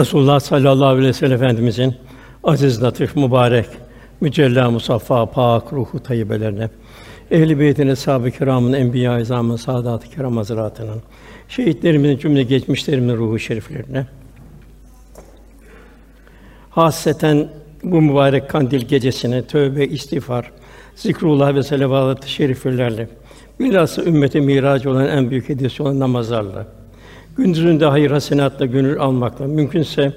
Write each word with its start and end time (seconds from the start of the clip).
Resulullah 0.00 0.40
sallallahu 0.40 0.86
aleyhi 0.86 1.08
ve 1.08 1.12
sellem 1.12 1.32
Efendimizin 1.32 1.94
aziz, 2.44 2.82
latif, 2.82 3.16
mübarek, 3.16 3.66
mücella, 4.20 4.70
musaffa, 4.70 5.26
pak 5.26 5.72
ruhu 5.72 6.02
tayyibelerine, 6.02 6.68
ehl-i 7.30 7.58
beytin, 7.58 7.88
eshab-ı 7.88 8.30
kiramın, 8.30 8.72
enbiya-i 8.72 9.22
izamın, 9.22 9.56
saadat-ı 9.56 10.10
kiram 10.10 10.36
hazretlerinin, 10.36 11.02
şehitlerimizin 11.48 12.18
cümle 12.18 12.42
geçmişlerimizin 12.42 13.16
ruhu 13.16 13.38
şeriflerine, 13.38 14.06
hasreten 16.70 17.48
bu 17.82 18.00
mübarek 18.00 18.50
kandil 18.50 18.80
gecesine 18.80 19.42
tövbe, 19.42 19.86
istiğfar, 19.86 20.50
zikrullah 20.96 21.54
ve 21.54 21.62
selavat-ı 21.62 22.28
şeriflerle 22.28 23.08
bilhassa 23.60 24.02
ümmete 24.02 24.40
miracı 24.40 24.90
olan 24.90 25.08
en 25.08 25.30
büyük 25.30 25.48
hediyesi 25.48 25.82
olan 25.82 25.98
namazlarla 25.98 26.79
gündüzünde 27.40 27.86
hayır 27.86 28.10
hasenatla 28.10 28.66
gönül 28.66 29.00
almakla 29.00 29.46
mümkünse 29.46 30.12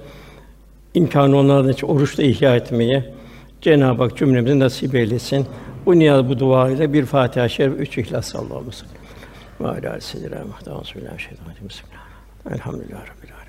imkanı 0.94 1.36
olanlardan 1.36 1.72
için 1.72 1.88
oruçla 1.88 2.24
ihya 2.24 2.56
etmeye 2.56 3.14
Cenab-ı 3.62 4.04
Hak 4.04 4.18
cümlemize 4.18 4.60
nasip 4.60 4.96
eylesin. 4.96 5.46
Bu 5.86 6.00
niyaz 6.00 6.30
bu 6.30 6.40
dua 6.40 6.70
ile 6.70 6.94
bir 6.94 7.06
Fatiha-i 7.06 7.50
Şerif, 7.50 7.80
üç 7.80 7.98
İhlas 7.98 8.28
sallallahu 8.28 8.56
aleyhi 8.58 8.68
ve 8.68 8.72
sellem. 8.72 9.84
Ve 9.84 9.88
alâ 9.88 10.02
seyyidina 10.02 10.36
Muhammed 10.36 10.82
Bismillahirrahmanirrahim. 10.84 11.70
Bismillah. 11.70 12.04
Elhamdülillah 12.52 13.02
rabbil 13.02 13.43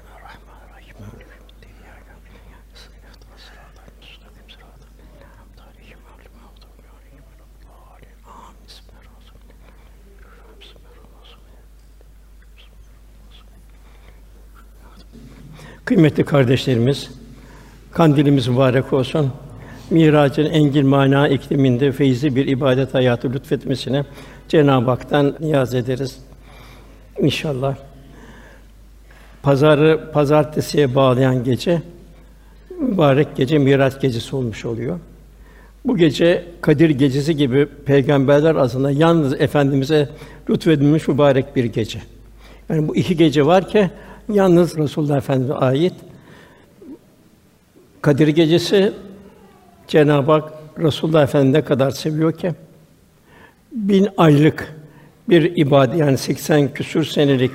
Kıymetli 15.84 16.24
kardeşlerimiz, 16.24 17.10
kandilimiz 17.92 18.48
mübarek 18.48 18.92
olsun. 18.92 19.32
Miracın 19.90 20.44
engin 20.44 20.86
mana 20.86 21.28
ikliminde 21.28 21.92
feyzi 21.92 22.36
bir 22.36 22.46
ibadet 22.46 22.94
hayatı 22.94 23.32
lütfetmesine 23.32 24.04
Cenab-ı 24.48 24.90
Hak'tan 24.90 25.36
niyaz 25.40 25.74
ederiz. 25.74 26.18
İnşallah. 27.20 27.76
Pazarı 29.42 30.10
pazartesiye 30.12 30.94
bağlayan 30.94 31.44
gece 31.44 31.82
mübarek 32.80 33.36
gece 33.36 33.58
Miraç 33.58 34.00
gecesi 34.00 34.36
olmuş 34.36 34.64
oluyor. 34.64 34.98
Bu 35.84 35.96
gece 35.96 36.44
Kadir 36.60 36.90
gecesi 36.90 37.36
gibi 37.36 37.66
peygamberler 37.66 38.54
arasında 38.54 38.90
yalnız 38.90 39.40
efendimize 39.40 40.08
lütfedilmiş 40.50 41.08
mübarek 41.08 41.56
bir 41.56 41.64
gece. 41.64 42.02
Yani 42.68 42.88
bu 42.88 42.96
iki 42.96 43.16
gece 43.16 43.46
var 43.46 43.68
ki 43.68 43.90
yalnız 44.28 44.78
Resulullah 44.78 45.16
Efendimize 45.16 45.54
ait. 45.54 45.94
Kadir 48.02 48.28
gecesi 48.28 48.92
Cenab-ı 49.88 50.32
Hak 50.32 50.52
Resulullah 50.78 51.22
Efendimiz 51.22 51.54
ne 51.54 51.64
kadar 51.64 51.90
seviyor 51.90 52.32
ki 52.32 52.52
bin 53.72 54.08
aylık 54.16 54.74
bir 55.28 55.56
ibadet 55.56 55.98
yani 55.98 56.18
80 56.18 56.74
küsur 56.74 57.04
senelik 57.04 57.50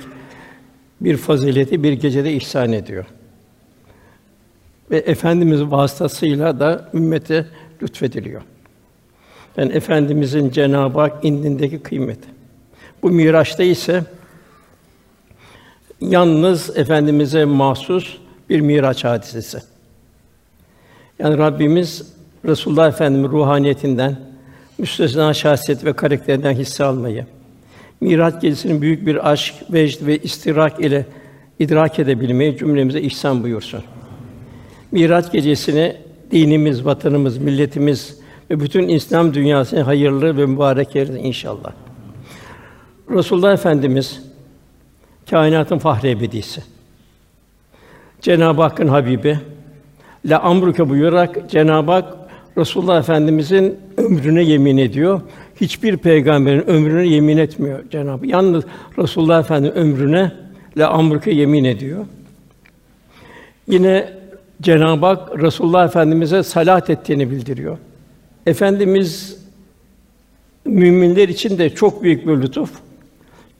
bir 1.00 1.16
fazileti 1.16 1.82
bir 1.82 1.92
gecede 1.92 2.32
ihsan 2.32 2.72
ediyor. 2.72 3.04
Ve 4.90 4.96
efendimiz 4.96 5.62
vasıtasıyla 5.62 6.60
da 6.60 6.90
ümmete 6.94 7.46
lütfediliyor. 7.82 8.42
Yani 9.56 9.72
efendimizin 9.72 10.50
Cenab-ı 10.50 11.00
Hak 11.00 11.24
indindeki 11.24 11.78
kıymeti. 11.78 12.28
Bu 13.02 13.10
Miraç'ta 13.10 13.62
ise 13.62 14.04
yalnız 16.00 16.76
efendimize 16.76 17.44
mahsus 17.44 18.16
bir 18.48 18.60
Miraç 18.60 19.04
hadisesi. 19.04 19.58
Yani 21.18 21.38
Rabbimiz 21.38 22.12
Resulullah 22.44 22.88
Efendimiz 22.88 23.30
ruhaniyetinden, 23.30 24.16
müstesna 24.78 25.34
şahsiyet 25.34 25.84
ve 25.84 25.92
karakterinden 25.92 26.52
hisse 26.52 26.84
almayı, 26.84 27.26
Miraç 28.00 28.40
gecesinin 28.42 28.82
büyük 28.82 29.06
bir 29.06 29.30
aşk, 29.30 29.54
vecd 29.72 30.06
ve 30.06 30.18
istirak 30.18 30.80
ile 30.80 31.06
idrak 31.58 31.98
edebilmeyi 31.98 32.56
cümlemize 32.56 33.00
ihsan 33.00 33.42
buyursun. 33.42 33.82
Miraç 34.92 35.32
gecesini 35.32 35.96
dinimiz, 36.30 36.84
vatanımız, 36.84 37.38
milletimiz 37.38 38.18
ve 38.50 38.60
bütün 38.60 38.88
İslam 38.88 39.34
dünyasına 39.34 39.86
hayırlı 39.86 40.36
ve 40.36 40.46
mübarek 40.46 40.96
eylesin 40.96 41.24
inşallah. 41.24 41.72
Resulullah 43.10 43.52
Efendimiz 43.52 44.29
kainatın 45.30 45.78
fahri 45.78 46.10
ebedisi. 46.10 46.62
Cenab-ı 48.20 48.62
Hakk'ın 48.62 48.88
habibi 48.88 49.38
la 50.24 50.40
amruke 50.40 50.88
buyurarak 50.88 51.50
Cenab-ı 51.50 51.92
Hak 51.92 52.14
Resulullah 52.58 52.98
Efendimizin 52.98 53.78
ömrüne 53.96 54.42
yemin 54.42 54.76
ediyor. 54.76 55.20
Hiçbir 55.60 55.96
peygamberin 55.96 56.70
ömrüne 56.70 57.06
yemin 57.06 57.38
etmiyor 57.38 57.90
Cenab-ı 57.90 58.26
Yalnız 58.26 58.64
Resulullah 58.98 59.40
Efendimiz 59.40 59.76
ömrüne 59.76 60.32
la 60.76 60.90
amruke 60.90 61.30
yemin 61.30 61.64
ediyor. 61.64 62.06
Yine 63.68 64.12
Cenab-ı 64.62 65.06
Hak 65.06 65.42
Resulullah 65.42 65.84
Efendimize 65.84 66.42
salat 66.42 66.90
ettiğini 66.90 67.30
bildiriyor. 67.30 67.78
Efendimiz 68.46 69.38
müminler 70.64 71.28
için 71.28 71.58
de 71.58 71.70
çok 71.70 72.02
büyük 72.02 72.26
bir 72.26 72.42
lütuf. 72.42 72.70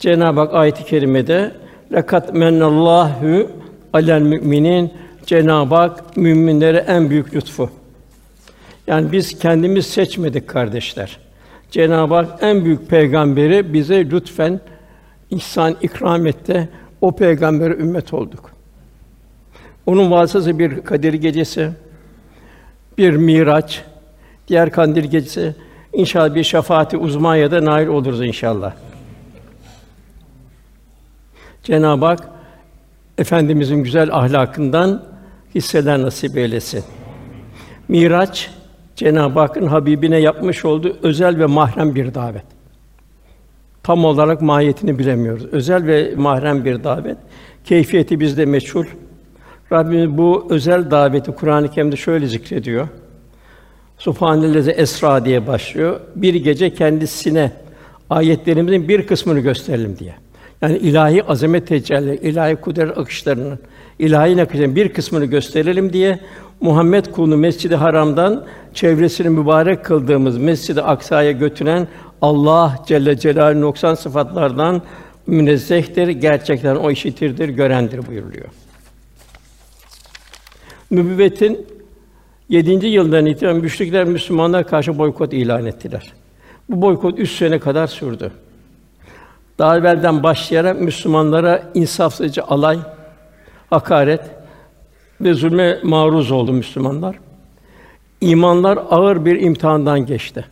Cenab-ı 0.01 0.41
Hak 0.41 0.55
ayet-i 0.55 0.85
kerimede 0.85 1.53
"Lekat 1.93 2.35
mennallahu 2.35 3.51
alel 3.93 4.23
müminin" 4.23 4.93
Cenab-ı 5.27 5.75
Hak 5.75 6.17
müminlere 6.17 6.85
en 6.89 7.11
büyük 7.11 7.35
lütfu. 7.35 7.71
Yani 8.87 9.13
biz 9.13 9.39
kendimiz 9.39 9.87
seçmedik 9.87 10.49
kardeşler. 10.49 11.19
Cenab-ı 11.71 12.15
Hak 12.15 12.43
en 12.43 12.65
büyük 12.65 12.89
peygamberi 12.89 13.73
bize 13.73 14.11
lütfen 14.11 14.61
ihsan 15.31 15.77
ikram 15.83 16.27
etti. 16.27 16.69
O 17.01 17.17
peygambere 17.17 17.75
ümmet 17.75 18.15
olduk. 18.15 18.51
Onun 19.87 20.11
vasıtası 20.11 20.59
bir 20.59 20.81
Kadir 20.81 21.13
gecesi, 21.15 21.71
bir 22.99 23.17
Miraç, 23.17 23.83
diğer 24.49 24.71
Kandil 24.71 25.05
gecesi, 25.05 25.55
inşallah 25.93 26.35
bir 26.35 26.45
şefaati 26.45 26.97
uzmaya 26.97 27.51
da 27.51 27.65
nail 27.65 27.87
oluruz 27.87 28.23
inşallah. 28.23 28.73
Cenab-ı 31.63 32.05
Hak 32.07 32.29
efendimizin 33.19 33.77
güzel 33.77 34.15
ahlakından 34.15 35.05
hisseler 35.55 36.03
nasip 36.03 36.39
eylesin. 36.39 36.85
Miraç 37.89 38.51
Cenab-ı 38.97 39.41
Hakk'ın 39.41 39.67
Habibine 39.67 40.19
yapmış 40.19 40.65
olduğu 40.65 40.97
özel 41.03 41.39
ve 41.39 41.47
mahrem 41.47 41.95
bir 41.95 42.15
davet. 42.15 42.45
Tam 43.83 44.05
olarak 44.05 44.43
mahiyetini 44.43 44.99
bilemiyoruz. 44.99 45.45
Özel 45.53 45.87
ve 45.87 46.15
mahrem 46.17 46.65
bir 46.65 46.85
davet. 46.85 47.17
Keyfiyeti 47.65 48.21
bizde 48.21 48.47
meçhul. 48.47 48.85
Rabbimiz 49.73 50.19
bu 50.19 50.47
özel 50.51 50.91
daveti 50.91 51.33
Kur'an-ı 51.33 51.71
Kerim'de 51.71 51.97
şöyle 51.97 52.27
zikrediyor. 52.27 52.89
Subhanellezi 53.99 54.71
esra 54.71 55.25
diye 55.25 55.47
başlıyor. 55.47 56.01
Bir 56.17 56.35
gece 56.35 56.75
kendisine 56.75 57.53
ayetlerimizin 58.11 58.89
bir 58.89 59.07
kısmını 59.07 59.41
gösterelim 59.41 59.99
diye. 59.99 60.15
Yani 60.63 60.77
ilahi 60.77 61.25
azamet 61.25 61.67
tecelli, 61.67 62.17
ilahi 62.17 62.57
kudret 62.57 62.99
akışlarının, 62.99 63.59
ilahi 63.99 64.37
nakışların 64.37 64.77
bir 64.77 64.89
kısmını 64.89 65.25
gösterelim 65.25 65.93
diye 65.93 66.21
Muhammed 66.61 67.07
kulunu 67.07 67.37
Mescid-i 67.37 67.77
Haram'dan 67.77 68.47
çevresini 68.75 69.29
mübarek 69.29 69.85
kıldığımız 69.85 70.39
Mescid-i 70.39 70.83
Aksa'ya 70.83 71.33
götüren 71.33 71.89
Allah 72.23 72.85
Celle 72.87 73.19
Celaluhu 73.19 73.61
noksan 73.61 73.95
sıfatlardan 73.95 74.83
münezzehtir, 75.27 76.09
gerçekten 76.09 76.77
o 76.77 76.91
işitirdir, 76.91 77.49
görendir 77.49 78.07
buyuruluyor. 78.07 78.49
Nübüvvetin 80.91 81.67
7. 82.49 82.87
yıldan 82.87 83.27
itibaren 83.27 83.57
müşrikler 83.57 84.05
Müslümanlar 84.05 84.67
karşı 84.69 84.99
boykot 84.99 85.33
ilan 85.33 85.67
ettiler. 85.67 86.13
Bu 86.69 86.83
boykot 86.83 87.19
üç 87.19 87.31
sene 87.31 87.59
kadar 87.59 87.87
sürdü. 87.87 88.31
Daha 89.61 89.79
evvelden 89.79 90.23
başlayarak 90.23 90.81
Müslümanlara 90.81 91.63
insafsızca 91.75 92.45
alay, 92.49 92.79
hakaret 93.71 94.21
ve 95.21 95.35
zulme 95.35 95.79
maruz 95.83 96.31
oldu 96.31 96.53
Müslümanlar. 96.53 97.17
İmanlar 98.21 98.79
ağır 98.91 99.25
bir 99.25 99.41
imtihandan 99.41 100.07
geçti. 100.07 100.45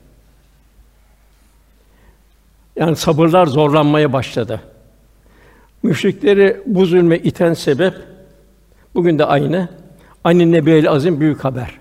Yani 2.76 2.96
sabırlar 2.96 3.46
zorlanmaya 3.46 4.12
başladı. 4.12 4.60
Müşrikleri 5.82 6.62
bu 6.66 6.86
zulme 6.86 7.16
iten 7.16 7.54
sebep 7.54 7.94
bugün 8.94 9.18
de 9.18 9.24
aynı. 9.24 9.68
Aynı 10.24 10.52
Nebiyel 10.52 10.90
Azim 10.90 11.20
büyük 11.20 11.44
haber. 11.44 11.78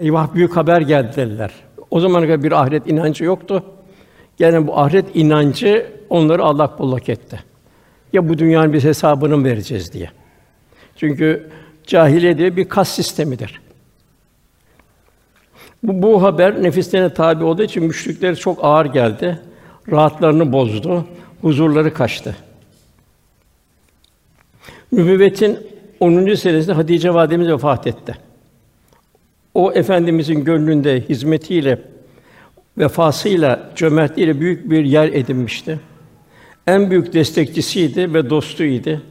Eyvah 0.00 0.34
büyük 0.34 0.56
haber 0.56 0.80
geldi 0.80 1.16
dediler. 1.16 1.50
O 1.90 2.00
zamana 2.00 2.26
kadar 2.26 2.42
bir 2.42 2.52
ahiret 2.52 2.86
inancı 2.86 3.24
yoktu. 3.24 3.64
Gene 4.38 4.66
bu 4.66 4.78
ahiret 4.78 5.16
inancı 5.16 5.86
onları 6.10 6.44
allak 6.44 6.78
bullak 6.78 7.08
etti. 7.08 7.40
Ya 8.12 8.28
bu 8.28 8.38
dünyanın 8.38 8.72
bir 8.72 8.84
hesabını 8.84 9.36
mı 9.36 9.44
vereceğiz 9.44 9.92
diye. 9.92 10.10
Çünkü 10.96 11.50
cahiliye 11.86 12.38
diye 12.38 12.56
bir 12.56 12.68
kas 12.68 12.88
sistemidir. 12.88 13.60
Bu, 15.82 16.02
bu 16.02 16.22
haber 16.22 16.62
nefislerine 16.62 17.14
tabi 17.14 17.44
olduğu 17.44 17.62
için 17.62 17.84
müşriklere 17.84 18.36
çok 18.36 18.64
ağır 18.64 18.86
geldi. 18.86 19.40
Rahatlarını 19.90 20.52
bozdu, 20.52 21.04
huzurları 21.40 21.94
kaçtı. 21.94 22.36
Nübüvvetin 24.92 25.58
10. 26.00 26.34
senesinde 26.34 26.72
Hatice 26.72 27.14
validemiz 27.14 27.48
vefat 27.48 27.86
etti. 27.86 28.16
O 29.54 29.72
efendimizin 29.72 30.44
gönlünde 30.44 31.00
hizmetiyle, 31.00 31.78
vefasıyla, 32.78 33.70
cömertliğiyle 33.76 34.40
büyük 34.40 34.70
bir 34.70 34.84
yer 34.84 35.08
edinmişti. 35.08 35.80
En 36.66 36.90
büyük 36.90 37.12
destekçisiydi 37.12 38.14
ve 38.14 38.30
dostuydu. 38.30 39.02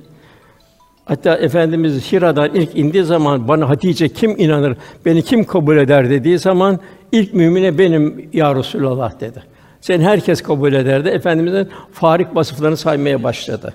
Hatta 1.06 1.36
Efendimiz 1.36 2.12
Hira'dan 2.12 2.56
ilk 2.56 2.76
indiği 2.76 3.04
zaman 3.04 3.48
bana 3.48 3.70
Hatice 3.70 4.10
kim 4.10 4.40
inanır, 4.40 4.78
beni 5.06 5.22
kim 5.22 5.44
kabul 5.44 5.78
eder 5.78 6.10
dediği 6.10 6.40
zaman 6.40 6.80
ilk 7.12 7.34
mümine 7.34 7.78
benim 7.78 8.30
ya 8.34 8.56
Resulallah 8.56 9.20
dedi. 9.20 9.44
Sen 9.82 10.02
herkes 10.02 10.42
kabul 10.42 10.74
ederdi. 10.74 11.10
Efendimizin 11.10 11.70
farik 11.92 12.36
vasıflarını 12.36 12.78
saymaya 12.78 13.24
başladı. 13.24 13.74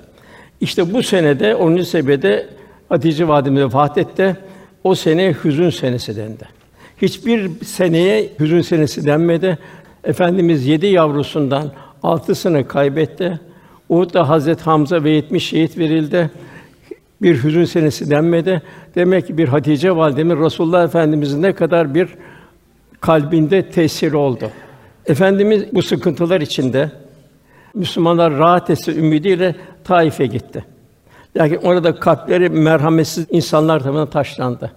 İşte 0.61 0.95
bu 0.95 1.03
senede 1.03 1.55
10. 1.55 1.83
sebede 1.83 2.49
Hatice 2.89 3.29
validemiz 3.29 3.63
vefat 3.63 3.99
etti. 3.99 4.37
O 4.85 4.95
sene 4.95 5.35
hüzün 5.45 5.71
senesi 5.71 6.17
dendi. 6.17 6.49
Hiçbir 7.03 7.51
seneye 7.65 8.29
hüzün 8.41 8.61
senesi 8.61 9.07
denmedi. 9.07 9.59
Efendimiz 10.05 10.67
yedi 10.67 10.87
yavrusundan 10.87 11.71
altısını 12.03 12.69
kaybetti. 12.69 13.41
Uhud'da 13.89 14.29
Hazret 14.29 14.61
Hamza 14.61 15.05
ve 15.05 15.11
70 15.11 15.47
şehit 15.47 15.79
verildi. 15.79 16.31
Bir 17.23 17.45
hüzün 17.45 17.65
senesi 17.65 18.11
denmedi. 18.11 18.63
Demek 18.95 19.27
ki 19.27 19.39
bir 19.39 19.49
Hatice 19.49 19.97
validemiz 19.97 20.39
Resulullah 20.39 20.85
Efendimizin 20.85 21.43
ne 21.43 21.53
kadar 21.53 21.95
bir 21.95 22.09
kalbinde 23.01 23.71
tesiri 23.71 24.17
oldu. 24.17 24.51
Efendimiz 25.07 25.65
bu 25.73 25.83
sıkıntılar 25.83 26.41
içinde 26.41 26.91
Müslümanlar 27.75 28.39
rahat 28.39 28.71
etsin 28.71 28.99
ümidiyle 28.99 29.55
Taif'e 29.85 30.27
gitti. 30.27 30.65
Lakin 31.37 31.57
orada 31.57 31.95
kalpleri 31.95 32.49
merhametsiz 32.49 33.27
insanlar 33.31 33.81
tarafından 33.81 34.11
taşlandı. 34.11 34.73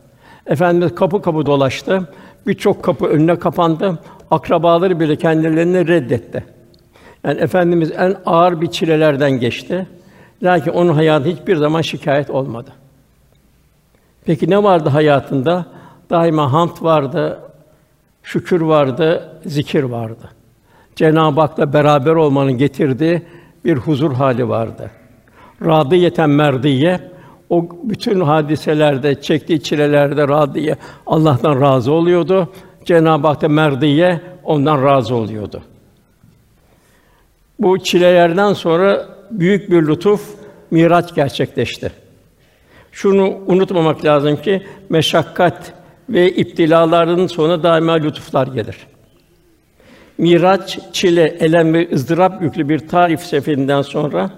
Efendimiz 0.45 0.95
kapı 0.95 1.21
kapı 1.21 1.45
dolaştı. 1.45 2.09
Birçok 2.47 2.83
kapı 2.83 3.05
önüne 3.05 3.39
kapandı. 3.39 3.99
Akrabaları 4.31 4.99
bile 4.99 5.15
kendilerini 5.15 5.87
reddetti. 5.87 6.43
Yani 7.23 7.39
efendimiz 7.39 7.91
en 7.91 8.15
ağır 8.25 8.61
bir 8.61 8.67
çilelerden 8.67 9.31
geçti. 9.31 9.87
Lakin 10.43 10.71
onun 10.71 10.93
hayatı 10.93 11.29
hiçbir 11.29 11.55
zaman 11.55 11.81
şikayet 11.81 12.29
olmadı. 12.29 12.71
Peki 14.25 14.49
ne 14.49 14.63
vardı 14.63 14.89
hayatında? 14.89 15.65
Daima 16.09 16.53
hamd 16.53 16.81
vardı, 16.81 17.39
şükür 18.23 18.61
vardı, 18.61 19.29
zikir 19.45 19.83
vardı. 19.83 20.29
Cenab-ı 20.95 21.41
Hak'la 21.41 21.73
beraber 21.73 22.11
olmanın 22.11 22.57
getirdiği 22.57 23.21
bir 23.65 23.77
huzur 23.77 24.13
hali 24.13 24.49
vardı. 24.49 24.91
Radiyeten 25.65 26.29
merdiye 26.29 26.99
o 27.49 27.69
bütün 27.83 28.21
hadiselerde, 28.21 29.21
çektiği 29.21 29.63
çilelerde 29.63 30.27
radiye 30.27 30.75
Allah'tan 31.07 31.61
razı 31.61 31.91
oluyordu. 31.91 32.49
Cenab-ı 32.85 33.27
Hak 33.27 33.41
da 33.41 33.47
merdiye 33.47 34.21
ondan 34.43 34.83
razı 34.83 35.15
oluyordu. 35.15 35.61
Bu 37.59 37.79
çilelerden 37.79 38.53
sonra 38.53 39.05
büyük 39.31 39.71
bir 39.71 39.87
lütuf 39.87 40.35
Miraç 40.71 41.15
gerçekleşti. 41.15 41.91
Şunu 42.91 43.37
unutmamak 43.47 44.05
lazım 44.05 44.35
ki 44.41 44.63
meşakkat 44.89 45.73
ve 46.09 46.31
iptilaların 46.31 47.27
sonu 47.27 47.63
daima 47.63 47.93
lütuflar 47.93 48.47
gelir. 48.47 48.77
Miraç, 50.17 50.79
çile, 50.93 51.23
elem 51.39 51.73
ve 51.73 51.89
ızdırap 51.93 52.41
yüklü 52.41 52.69
bir 52.69 52.79
Taif 52.79 53.19
seferinden 53.19 53.81
sonra 53.81 54.29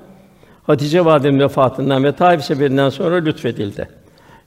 Hatice 0.63 1.05
validemizin 1.05 1.44
vefatından 1.44 2.03
ve 2.03 2.11
Taif 2.11 2.44
seferinden 2.44 2.89
sonra 2.89 3.15
lütfedildi. 3.15 3.89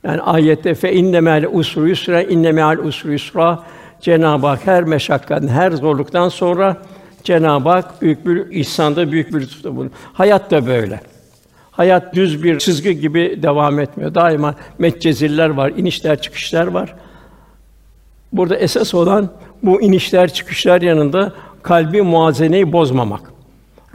Yani 0.05 0.20
ayette 0.20 0.75
fe 0.75 0.93
inne 0.93 1.20
me'al 1.20 1.44
usru 1.52 1.88
yusra 1.88 2.23
inne 2.23 2.52
me'al 2.52 2.79
usru 2.79 3.12
yusra 3.12 3.62
Cenab-ı 4.00 4.47
Hak 4.47 4.67
her 4.67 4.85
meşakkatten, 4.85 5.49
her 5.49 5.73
zorluktan 5.73 6.29
sonra 6.29 6.76
Cenab-ı 7.25 7.69
Hak 7.69 8.02
büyük 8.02 8.26
bir 8.26 8.50
ihsanda, 8.50 9.12
büyük 9.12 9.35
bir 9.35 9.41
lütufta 9.41 9.70
bulunuyor. 9.70 9.93
Hayat 10.12 10.50
da 10.50 10.67
böyle. 10.67 11.00
Hayat 11.70 12.14
düz 12.14 12.43
bir 12.43 12.58
çizgi 12.58 13.00
gibi 13.00 13.38
devam 13.43 13.81
etmiyor. 13.81 14.14
Daima 14.14 14.55
metceziller 14.79 15.49
var, 15.49 15.73
inişler, 15.76 16.23
çıkışlar 16.23 16.67
var. 16.67 16.94
Burada 18.32 18.56
esas 18.56 18.94
olan 18.94 19.29
bu 19.62 19.82
inişler, 19.82 20.32
çıkışlar 20.32 20.82
yanında 20.82 21.32
kalbi 21.62 22.02
muazeneyi 22.02 22.73
bozmamak. 22.73 23.20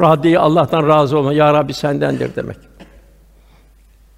Radiye 0.01 0.39
Allah'tan 0.39 0.87
razı 0.87 1.17
olma. 1.17 1.33
Ya 1.33 1.53
Rabbi 1.53 1.73
sendendir 1.73 2.35
demek. 2.35 2.57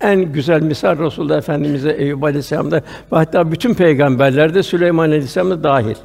En 0.02 0.32
güzel 0.34 0.62
misal 0.62 1.00
Resulullah 1.00 1.38
Efendimize 1.38 1.92
Eyüp 1.92 2.24
Aleyhisselam'da 2.24 2.76
ve 2.76 3.16
hatta 3.16 3.52
bütün 3.52 3.74
peygamberlerde 3.74 4.64
Süleyman 4.64 5.08
Aleyhisselam'da 5.08 5.64
dahil. 5.64 5.96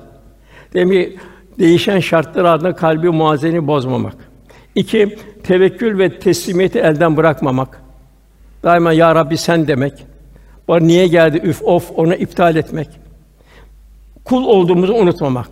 Demek 0.74 1.18
değişen 1.58 2.00
şartlar 2.00 2.44
altında 2.44 2.74
kalbi 2.74 3.10
muazeni 3.10 3.66
bozmamak. 3.66 4.14
İki, 4.74 5.16
tevekkül 5.42 5.98
ve 5.98 6.18
teslimiyeti 6.18 6.78
elden 6.78 7.16
bırakmamak. 7.16 7.82
Daima 8.62 8.92
ya 8.92 9.14
Rabbi 9.14 9.36
sen 9.36 9.68
demek. 9.68 9.92
Bana 10.68 10.80
niye 10.84 11.06
geldi 11.06 11.40
üf 11.44 11.62
of 11.62 11.90
onu 11.96 12.14
iptal 12.14 12.56
etmek. 12.56 12.88
Kul 14.24 14.44
olduğumuzu 14.44 14.94
unutmamak. 14.94 15.48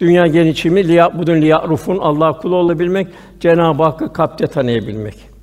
Dünya 0.00 0.26
genişimi 0.26 0.88
liya 0.88 1.18
budun 1.18 1.40
liya 1.40 1.68
rufun 1.68 1.98
Allah 1.98 2.38
kul 2.38 2.52
olabilmek, 2.52 3.06
Cenab-ı 3.40 3.82
Hakk'ı 3.82 4.12
kalpte 4.12 4.46
tanıyabilmek. 4.46 5.35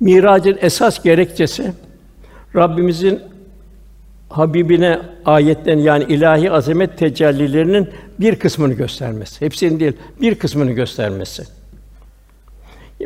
Miracın 0.00 0.58
esas 0.60 1.02
gerekçesi 1.02 1.72
Rabbimizin 2.54 3.20
Habibine 4.28 5.00
ayetten 5.24 5.78
yani 5.78 6.04
ilahi 6.04 6.50
azamet 6.50 6.98
tecellilerinin 6.98 7.88
bir 8.20 8.36
kısmını 8.36 8.74
göstermesi. 8.74 9.40
Hepsini 9.40 9.80
değil, 9.80 9.92
bir 10.20 10.34
kısmını 10.34 10.72
göstermesi. 10.72 11.44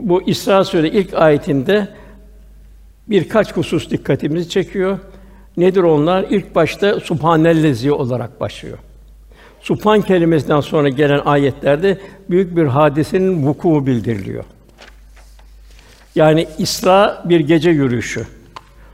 Bu 0.00 0.22
İsra 0.22 0.64
Sûre 0.64 0.88
ilk 0.88 1.14
ayetinde 1.14 1.88
birkaç 3.08 3.56
husus 3.56 3.90
dikkatimizi 3.90 4.48
çekiyor. 4.48 4.98
Nedir 5.56 5.82
onlar? 5.82 6.26
İlk 6.30 6.54
başta 6.54 7.00
Subhanellezi 7.00 7.92
olarak 7.92 8.40
başlıyor. 8.40 8.78
Subhan 9.60 10.02
kelimesinden 10.02 10.60
sonra 10.60 10.88
gelen 10.88 11.20
ayetlerde 11.24 11.98
büyük 12.30 12.56
bir 12.56 12.64
hadisenin 12.64 13.46
vuku 13.46 13.86
bildiriliyor. 13.86 14.44
Yani 16.14 16.46
İsra 16.58 17.22
bir 17.24 17.40
gece 17.40 17.70
yürüyüşü. 17.70 18.26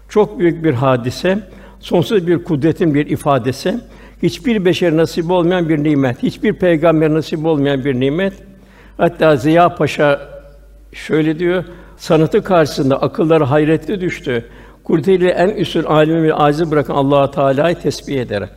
Çok 0.08 0.38
büyük 0.38 0.64
bir 0.64 0.74
hadise, 0.74 1.38
sonsuz 1.80 2.26
bir 2.26 2.44
kudretin 2.44 2.94
bir 2.94 3.06
ifadesi, 3.06 3.80
hiçbir 4.22 4.64
beşer 4.64 4.96
nasip 4.96 5.30
olmayan 5.30 5.68
bir 5.68 5.84
nimet, 5.84 6.22
hiçbir 6.22 6.52
peygamber 6.52 7.14
nasip 7.14 7.46
olmayan 7.46 7.84
bir 7.84 8.00
nimet. 8.00 8.32
Hatta 8.96 9.36
Ziya 9.36 9.74
Paşa 9.74 10.20
şöyle 10.92 11.38
diyor: 11.38 11.64
Sanatı 11.96 12.42
karşısında 12.42 13.02
akılları 13.02 13.44
hayrette 13.44 14.00
düştü. 14.00 14.44
Kudretiyle 14.84 15.30
en 15.30 15.48
üstün 15.48 15.82
alimi 15.82 16.22
ve 16.22 16.34
acizi 16.34 16.70
bırakan 16.70 16.94
Allah 16.94 17.30
Teala'yı 17.30 17.76
tesbih 17.76 18.20
ederek. 18.20 18.48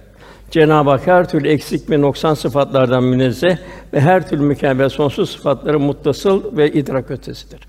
Cenab-ı 0.51 0.89
Hak 0.89 1.07
her 1.07 1.29
türlü 1.29 1.47
eksik 1.47 1.89
ve 1.89 2.01
noksan 2.01 2.33
sıfatlardan 2.33 3.03
münezzeh 3.03 3.57
ve 3.93 4.01
her 4.01 4.29
türlü 4.29 4.43
mükemmel 4.43 4.89
sonsuz 4.89 5.29
sıfatları 5.29 5.79
muttasıl 5.79 6.57
ve 6.57 6.71
idrak 6.71 7.11
ötesidir. 7.11 7.59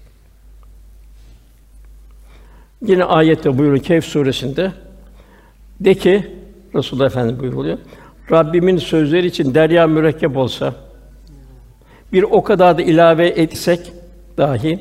Yine 2.87 3.05
ayette 3.05 3.59
buyuruyor 3.59 3.83
Kehf 3.83 4.05
suresinde 4.05 4.73
de 5.81 5.95
ki 5.95 6.27
Resulullah 6.75 7.07
Efendimiz 7.07 7.41
buyuruyor. 7.41 7.79
Rabbimin 8.31 8.77
sözleri 8.77 9.27
için 9.27 9.55
derya 9.55 9.87
mürekkep 9.87 10.37
olsa 10.37 10.75
bir 12.13 12.23
o 12.23 12.43
kadar 12.43 12.79
da 12.79 12.83
ilave 12.83 13.29
etsek 13.29 13.93
dahi 14.39 14.81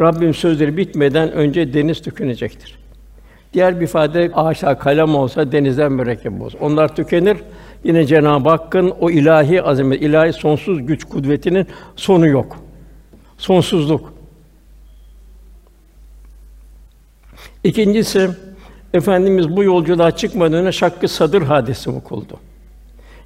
Rabbim 0.00 0.34
sözleri 0.34 0.76
bitmeden 0.76 1.32
önce 1.32 1.74
deniz 1.74 2.02
tükenecektir. 2.02 2.78
Diğer 3.52 3.80
bir 3.80 3.84
ifade 3.84 4.30
ağaçlar 4.34 4.78
kalem 4.78 5.14
olsa 5.14 5.52
denizden 5.52 5.92
mürekkep 5.92 6.42
olsa. 6.42 6.58
Onlar 6.60 6.96
tükenir. 6.96 7.36
Yine 7.84 8.06
Cenab-ı 8.06 8.48
Hakk'ın 8.48 8.90
o 9.00 9.10
ilahi 9.10 9.62
azamet, 9.62 10.02
ilahi 10.02 10.32
sonsuz 10.32 10.86
güç 10.86 11.04
kudretinin 11.04 11.66
sonu 11.96 12.26
yok. 12.26 12.56
Sonsuzluk. 13.38 14.19
İkincisi 17.64 18.30
Efendimiz 18.94 19.56
bu 19.56 19.64
yolculuğa 19.64 20.10
çıkmadan 20.10 20.52
önce 20.52 20.72
şakkı 20.72 21.08
sadır 21.08 21.42
hadisi 21.42 21.90
vukuldu. 21.90 22.36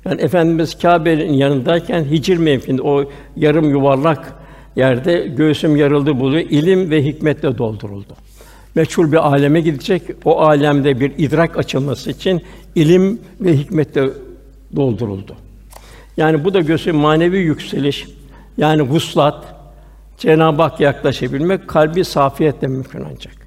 Yani 0.05 0.21
Efendimiz 0.21 0.79
Kâbe'nin 0.79 1.33
yanındayken 1.33 2.05
Hicr 2.05 2.37
mevkiinde 2.37 2.83
o 2.83 3.11
yarım 3.37 3.71
yuvarlak 3.71 4.33
yerde 4.77 5.27
göğsüm 5.37 5.77
yarıldı 5.77 6.21
buluyor. 6.21 6.51
ilim 6.51 6.91
ve 6.91 7.05
hikmetle 7.05 7.59
dolduruldu. 7.59 8.17
meçhul 8.75 9.13
bir 9.13 9.33
aleme 9.33 9.61
gidecek. 9.61 10.03
O 10.25 10.41
alemde 10.41 11.01
bir 11.01 11.13
idrak 11.19 11.59
açılması 11.59 12.11
için 12.11 12.43
ilim 12.75 13.21
ve 13.41 13.57
hikmetle 13.57 14.11
dolduruldu. 14.77 15.37
Yani 16.17 16.45
bu 16.45 16.55
da 16.55 16.61
gösteriyor 16.61 17.03
manevi 17.03 17.39
yükseliş. 17.39 18.09
Yani 18.57 18.83
vuslat, 18.83 19.45
Cenab-ı 20.19 20.63
Hak 20.63 20.81
yaklaşabilmek 20.81 21.69
kalbi 21.69 22.05
safiyetle 22.05 22.67
mümkün 22.67 23.05
ancak. 23.13 23.44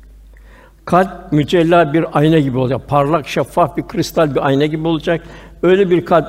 Kalp 0.88 1.32
mücella 1.32 1.94
bir 1.94 2.06
ayna 2.14 2.40
gibi 2.40 2.58
olacak. 2.58 2.82
Parlak, 2.88 3.28
şeffaf 3.28 3.78
bir 3.78 3.84
kristal 3.84 4.36
bir 4.36 4.48
ayna 4.48 4.66
gibi 4.66 4.88
olacak. 4.88 5.22
Öyle 5.64 5.90
bir 5.90 6.06
kalp 6.06 6.28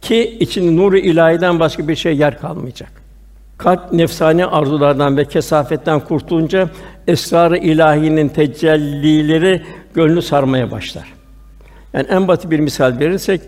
ki 0.00 0.36
içinde 0.40 0.76
nuru 0.76 0.98
ilahiden 0.98 1.60
başka 1.60 1.88
bir 1.88 1.96
şey 1.96 2.16
yer 2.16 2.38
kalmayacak. 2.38 2.90
Kalp 3.58 3.92
nefsani 3.92 4.46
arzulardan 4.46 5.16
ve 5.16 5.24
kesafetten 5.24 6.00
kurtulunca 6.00 6.68
esrar-ı 7.06 7.56
ilahinin 7.56 8.28
tecellileri 8.28 9.62
gönlü 9.94 10.22
sarmaya 10.22 10.70
başlar. 10.70 11.12
Yani 11.92 12.06
en 12.10 12.28
basit 12.28 12.50
bir 12.50 12.60
misal 12.60 12.98
verirsek 12.98 13.40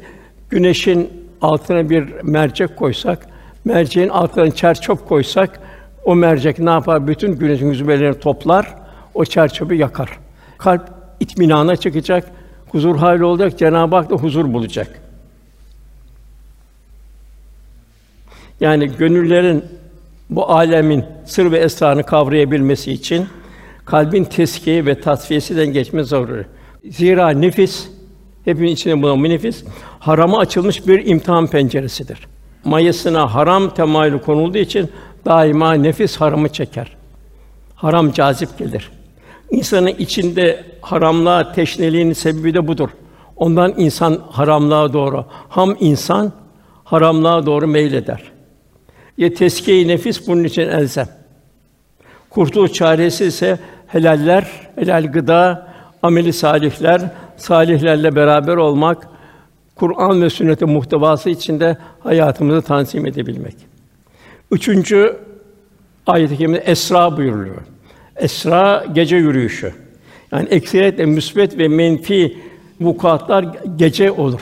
güneşin 0.50 1.10
altına 1.42 1.90
bir 1.90 2.22
mercek 2.22 2.76
koysak, 2.76 3.26
merceğin 3.64 4.08
altına 4.08 4.50
çerçöp 4.50 5.08
koysak 5.08 5.60
o 6.04 6.14
mercek 6.14 6.58
ne 6.58 6.70
yapar? 6.70 7.06
Bütün 7.06 7.32
güneşin 7.36 7.68
yüzmelerini 7.68 8.18
toplar, 8.18 8.83
o 9.14 9.24
çerçöpü 9.24 9.74
yakar. 9.74 10.18
Kalp 10.58 10.90
itminana 11.20 11.76
çıkacak, 11.76 12.30
huzur 12.68 12.96
hali 12.96 13.24
olacak, 13.24 13.58
Cenab-ı 13.58 13.96
Hak 13.96 14.10
da 14.10 14.14
huzur 14.14 14.52
bulacak. 14.52 15.00
Yani 18.60 18.96
gönüllerin 18.98 19.64
bu 20.30 20.50
alemin 20.50 21.04
sır 21.24 21.52
ve 21.52 21.58
esrarını 21.58 22.02
kavrayabilmesi 22.02 22.92
için 22.92 23.26
kalbin 23.84 24.24
teskiye 24.24 24.86
ve 24.86 25.00
tasfiyesinden 25.00 25.66
geçme 25.66 26.04
zaruri. 26.04 26.46
Zira 26.90 27.30
nefis 27.30 27.88
hepinin 28.44 28.68
içinde 28.68 29.02
bulunan 29.02 29.24
bu 29.24 29.28
nefis 29.28 29.64
harama 29.98 30.38
açılmış 30.38 30.86
bir 30.86 31.06
imtihan 31.06 31.46
penceresidir. 31.46 32.26
Mayasına 32.64 33.34
haram 33.34 33.74
temayülü 33.74 34.20
konulduğu 34.20 34.58
için 34.58 34.90
daima 35.24 35.74
nefis 35.74 36.16
haramı 36.16 36.48
çeker. 36.48 36.96
Haram 37.74 38.12
cazip 38.12 38.58
gelir. 38.58 38.90
İnsanın 39.54 39.86
içinde 39.86 40.64
haramlığa 40.80 41.52
teşneliğinin 41.52 42.12
sebebi 42.12 42.54
de 42.54 42.68
budur. 42.68 42.88
Ondan 43.36 43.74
insan 43.76 44.20
haramlığa 44.30 44.92
doğru, 44.92 45.24
ham 45.48 45.76
insan 45.80 46.32
haramlığa 46.84 47.46
doğru 47.46 47.66
meyleder. 47.66 48.22
Ya 49.18 49.34
teskiye 49.34 49.88
nefis 49.88 50.28
bunun 50.28 50.44
için 50.44 50.62
elzem. 50.62 51.08
Kurtuluş 52.30 52.72
çaresi 52.72 53.24
ise 53.24 53.58
helaller, 53.86 54.46
helal 54.74 55.12
gıda, 55.12 55.68
ameli 56.02 56.32
salihler, 56.32 57.00
salihlerle 57.36 58.16
beraber 58.16 58.56
olmak, 58.56 59.08
Kur'an 59.76 60.22
ve 60.22 60.30
sünnetin 60.30 60.68
muhtevası 60.68 61.30
içinde 61.30 61.76
hayatımızı 62.00 62.62
tanzim 62.62 63.06
edebilmek. 63.06 63.56
Üçüncü 64.50 65.16
ayet-i 66.06 66.36
kerimede 66.36 66.62
esra 66.62 67.16
buyuruluyor. 67.16 67.73
Esra 68.16 68.84
gece 68.92 69.16
yürüyüşü. 69.16 69.72
Yani 70.32 70.48
ekseriyetle 70.48 71.06
müsbet 71.06 71.58
ve 71.58 71.68
menfi 71.68 72.36
vukuatlar 72.80 73.46
gece 73.76 74.10
olur. 74.10 74.40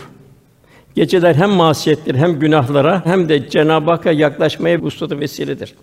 Geceler 0.94 1.34
hem 1.34 1.50
masiyettir 1.50 2.14
hem 2.14 2.38
günahlara 2.38 3.06
hem 3.06 3.28
de 3.28 3.48
Cenab-ı 3.48 3.90
Hakk'a 3.90 4.12
yaklaşmaya 4.12 4.82
vuslatı 4.82 5.20
vesiledir. 5.20 5.74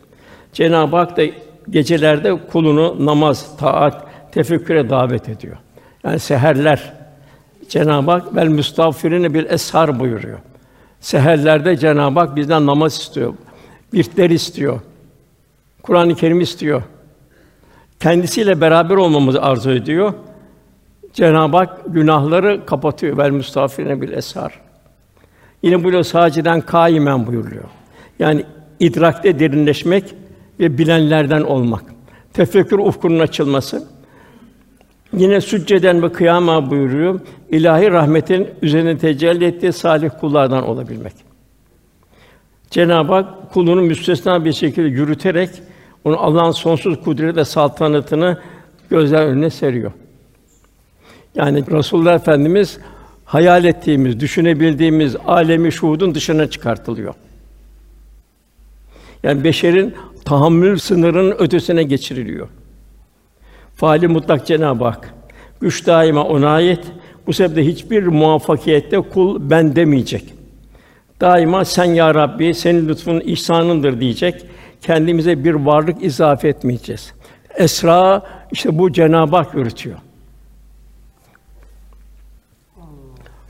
Cenab-ı 0.53 0.95
Hak 0.95 1.17
da 1.17 1.21
gecelerde 1.69 2.37
kulunu 2.51 3.05
namaz, 3.05 3.57
taat, 3.57 4.07
tefekküre 4.31 4.89
davet 4.89 5.29
ediyor. 5.29 5.57
Yani 6.03 6.19
seherler 6.19 6.93
Cenab-ı 7.69 8.11
Hak 8.11 8.35
vel 8.35 8.47
müstağfirine 8.47 9.33
bir 9.33 9.49
eshar 9.49 9.99
buyuruyor. 9.99 10.39
Seherlerde 10.99 11.77
Cenab-ı 11.77 12.19
Hak 12.19 12.35
bizden 12.35 12.65
namaz 12.65 12.93
istiyor. 12.93 13.33
Virtler 13.93 14.29
istiyor. 14.29 14.79
Kur'an-ı 15.81 16.15
Kerim 16.15 16.41
istiyor. 16.41 16.81
Kendisiyle 17.99 18.61
beraber 18.61 18.95
olmamızı 18.95 19.41
arzu 19.41 19.71
ediyor. 19.71 20.13
Cenab-ı 21.13 21.57
Hak 21.57 21.79
günahları 21.87 22.65
kapatıyor. 22.65 23.17
Vel 23.17 23.29
müstağfirine 23.29 24.01
bir 24.01 24.09
eshar. 24.09 24.59
Yine 25.63 25.83
burada 25.83 26.03
saciden 26.03 26.61
kaimen 26.61 27.27
buyuruyor. 27.27 27.63
Yani 28.19 28.45
idrakte 28.79 29.39
derinleşmek 29.39 30.03
ve 30.59 30.77
bilenlerden 30.77 31.41
olmak. 31.41 31.83
Tefekkür 32.33 32.79
ufkunun 32.79 33.19
açılması. 33.19 33.87
Yine 35.13 35.41
sücceden 35.41 36.01
ve 36.03 36.11
kıyama 36.11 36.69
buyuruyor. 36.71 37.19
İlahi 37.49 37.91
rahmetin 37.91 38.47
üzerine 38.61 38.97
tecelli 38.97 39.45
ettiği 39.45 39.73
salih 39.73 40.09
kullardan 40.19 40.67
olabilmek. 40.67 41.13
Cenab-ı 42.69 43.13
Hak 43.13 43.53
kulunu 43.53 43.81
müstesna 43.81 44.45
bir 44.45 44.53
şekilde 44.53 44.87
yürüterek 44.87 45.49
onu 46.03 46.19
Allah'ın 46.19 46.51
sonsuz 46.51 47.03
kudret 47.03 47.35
ve 47.35 47.45
saltanatını 47.45 48.37
gözler 48.89 49.25
önüne 49.25 49.49
seriyor. 49.49 49.91
Yani 51.35 51.71
Resulullah 51.71 52.15
Efendimiz 52.15 52.79
hayal 53.25 53.65
ettiğimiz, 53.65 54.19
düşünebildiğimiz 54.19 55.15
alemi 55.25 55.71
şuhudun 55.71 56.15
dışına 56.15 56.49
çıkartılıyor. 56.49 57.13
Yani 59.23 59.43
beşerin 59.43 59.95
tahammül 60.25 60.77
sınırının 60.77 61.35
ötesine 61.39 61.83
geçiriliyor. 61.83 62.47
Faali 63.75 64.07
mutlak 64.07 64.47
Cenab-ı 64.47 64.83
Hak. 64.83 65.13
Güç 65.61 65.87
daima 65.87 66.23
ona 66.23 66.49
ait. 66.49 66.85
Bu 67.27 67.33
sebeple 67.33 67.65
hiçbir 67.65 68.07
muvaffakiyette 68.07 68.97
kul 68.97 69.49
ben 69.49 69.75
demeyecek. 69.75 70.33
Daima 71.21 71.65
sen 71.65 71.85
ya 71.85 72.15
Rabbi 72.15 72.53
senin 72.53 72.87
lütfun 72.87 73.19
ihsanındır 73.19 73.99
diyecek. 73.99 74.45
Kendimize 74.81 75.43
bir 75.43 75.53
varlık 75.53 76.03
izafe 76.03 76.47
etmeyeceğiz. 76.47 77.13
Esra 77.55 78.21
işte 78.51 78.77
bu 78.77 78.91
Cenab-ı 78.93 79.35
Hak 79.35 79.53
yürütüyor. 79.53 79.97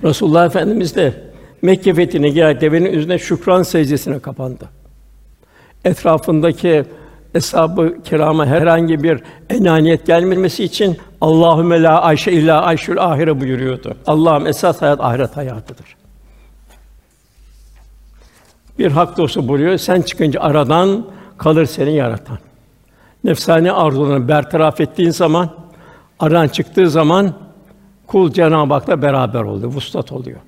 Resulullah 0.03 0.45
Efendimiz 0.45 0.95
de 0.95 1.29
Mekke 1.61 1.93
fethine 1.93 2.29
girer 2.29 2.61
devenin 2.61 2.93
üzerine 2.93 3.19
şükran 3.19 3.63
secdesine 3.63 4.19
kapandı. 4.19 4.69
Etrafındaki 5.85 6.85
eshab-ı 7.33 8.03
kirama 8.03 8.45
herhangi 8.45 9.03
bir 9.03 9.23
enaniyet 9.49 10.05
gelmemesi 10.05 10.63
için 10.63 10.97
Allahümme 11.21 11.83
la 11.83 12.01
ayşe 12.01 12.31
illa 12.31 12.61
ayşül 12.61 13.03
ahire 13.03 13.41
buyuruyordu. 13.41 13.95
Allah'ım 14.07 14.47
esas 14.47 14.81
hayat 14.81 14.99
ahiret 14.99 15.37
hayatıdır. 15.37 15.95
Bir 18.79 18.91
hak 18.91 19.17
dostu 19.17 19.47
buyuruyor. 19.47 19.77
Sen 19.77 20.01
çıkınca 20.01 20.41
aradan 20.41 21.05
kalır 21.39 21.65
seni 21.65 21.95
yaratan. 21.95 22.37
Nefsani 23.23 23.71
arzularını 23.71 24.27
bertaraf 24.27 24.81
ettiğin 24.81 25.09
zaman, 25.09 25.49
aradan 26.19 26.47
çıktığı 26.47 26.89
zaman 26.89 27.33
kul 28.07 28.31
Cenab-ı 28.31 28.73
Hak'la 28.73 29.01
beraber 29.01 29.41
oluyor, 29.41 29.73
vuslat 29.73 30.11
oluyor. 30.11 30.39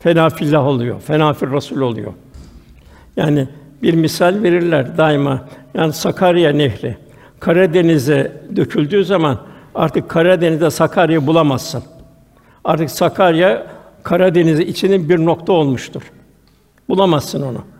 Fena 0.00 0.30
fillah 0.30 0.66
oluyor, 0.66 1.00
fena 1.00 1.32
fil 1.32 1.52
Rasul 1.52 1.80
oluyor. 1.80 2.12
Yani 3.16 3.48
bir 3.82 3.94
misal 3.94 4.42
verirler 4.42 4.98
daima. 4.98 5.44
Yani 5.74 5.92
Sakarya 5.92 6.52
Nehri 6.52 6.96
Karadeniz'e 7.40 8.42
döküldüğü 8.56 9.04
zaman 9.04 9.38
artık 9.74 10.08
Karadeniz'de 10.08 10.70
Sakarya 10.70 11.26
bulamazsın. 11.26 11.82
Artık 12.64 12.90
Sakarya 12.90 13.66
Karadeniz'in 14.02 14.66
içinin 14.66 15.08
bir 15.08 15.24
nokta 15.24 15.52
olmuştur. 15.52 16.02
Bulamazsın 16.88 17.42
onu. 17.42 17.73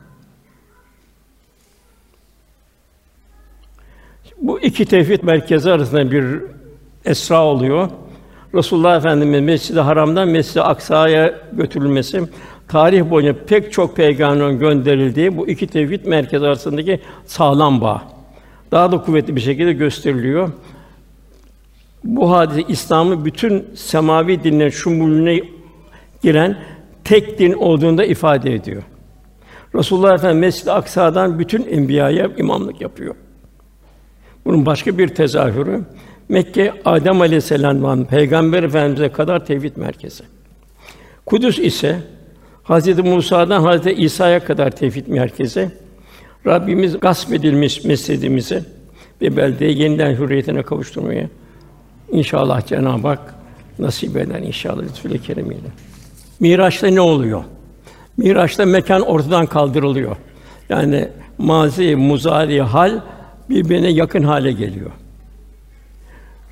Bu 4.44 4.60
iki 4.60 4.84
tevhid 4.84 5.22
merkezi 5.22 5.70
arasında 5.70 6.10
bir 6.10 6.40
esra 7.04 7.44
oluyor. 7.44 7.88
Resulullah 8.54 8.96
Efendimiz 8.96 9.40
Mescid-i 9.40 9.80
Haram'dan 9.80 10.28
Mescid-i 10.28 10.60
Aksa'ya 10.60 11.34
götürülmesi, 11.52 12.22
tarih 12.68 13.10
boyunca 13.10 13.44
pek 13.46 13.72
çok 13.72 13.96
peygamberin 13.96 14.58
gönderildiği 14.58 15.36
bu 15.36 15.48
iki 15.48 15.66
tevhid 15.66 16.06
merkezi 16.06 16.46
arasındaki 16.46 17.00
sağlam 17.26 17.80
bağ 17.80 18.02
daha 18.72 18.92
da 18.92 18.98
kuvvetli 18.98 19.36
bir 19.36 19.40
şekilde 19.40 19.72
gösteriliyor. 19.72 20.50
Bu 22.04 22.30
hadise 22.30 22.62
İslam'ın 22.68 23.24
bütün 23.24 23.66
semavi 23.74 24.44
dinlerin 24.44 24.70
şumulüne 24.70 25.40
giren 26.22 26.58
tek 27.04 27.38
din 27.38 27.52
olduğunu 27.52 27.98
da 27.98 28.04
ifade 28.04 28.54
ediyor. 28.54 28.82
Resulullah 29.74 30.14
Efendimiz 30.14 30.40
Mescid-i 30.40 30.72
Aksa'dan 30.72 31.38
bütün 31.38 31.66
enbiyaya 31.66 32.30
imamlık 32.36 32.80
yapıyor. 32.80 33.14
Bunun 34.44 34.66
başka 34.66 34.98
bir 34.98 35.08
tezahürü 35.08 35.80
Mekke 36.28 36.72
Adem 36.84 37.20
Aleyhisselam'dan 37.20 38.04
Peygamber 38.04 38.62
Efendimize 38.62 39.08
kadar 39.08 39.46
tevhid 39.46 39.76
merkezi. 39.76 40.24
Kudüs 41.26 41.58
ise 41.58 42.00
Hazreti 42.62 43.02
Musa'dan 43.02 43.62
Hazreti 43.62 44.02
İsa'ya 44.02 44.44
kadar 44.44 44.70
tevhid 44.70 45.06
merkezi. 45.06 45.70
Rabbimiz 46.46 47.00
gasp 47.00 47.32
edilmiş 47.32 47.84
mescidimizi 47.84 48.62
bir 49.20 49.36
beldeye 49.36 49.72
yeniden 49.72 50.14
hürriyetine 50.14 50.62
kavuşturmayı 50.62 51.28
inşallah 52.12 52.66
Cenab-ı 52.66 53.08
Hak 53.08 53.34
nasip 53.78 54.16
eder 54.16 54.40
inşallah 54.40 54.82
lütfü 54.82 55.18
keremiyle. 55.18 55.68
Miraç'ta 56.40 56.86
ne 56.86 57.00
oluyor? 57.00 57.44
Miraç'ta 58.16 58.66
mekan 58.66 59.02
ortadan 59.02 59.46
kaldırılıyor. 59.46 60.16
Yani 60.68 61.08
mazi, 61.38 61.96
muzari, 61.96 62.62
hal 62.62 63.00
birbirine 63.50 63.88
yakın 63.88 64.22
hale 64.22 64.52
geliyor. 64.52 64.90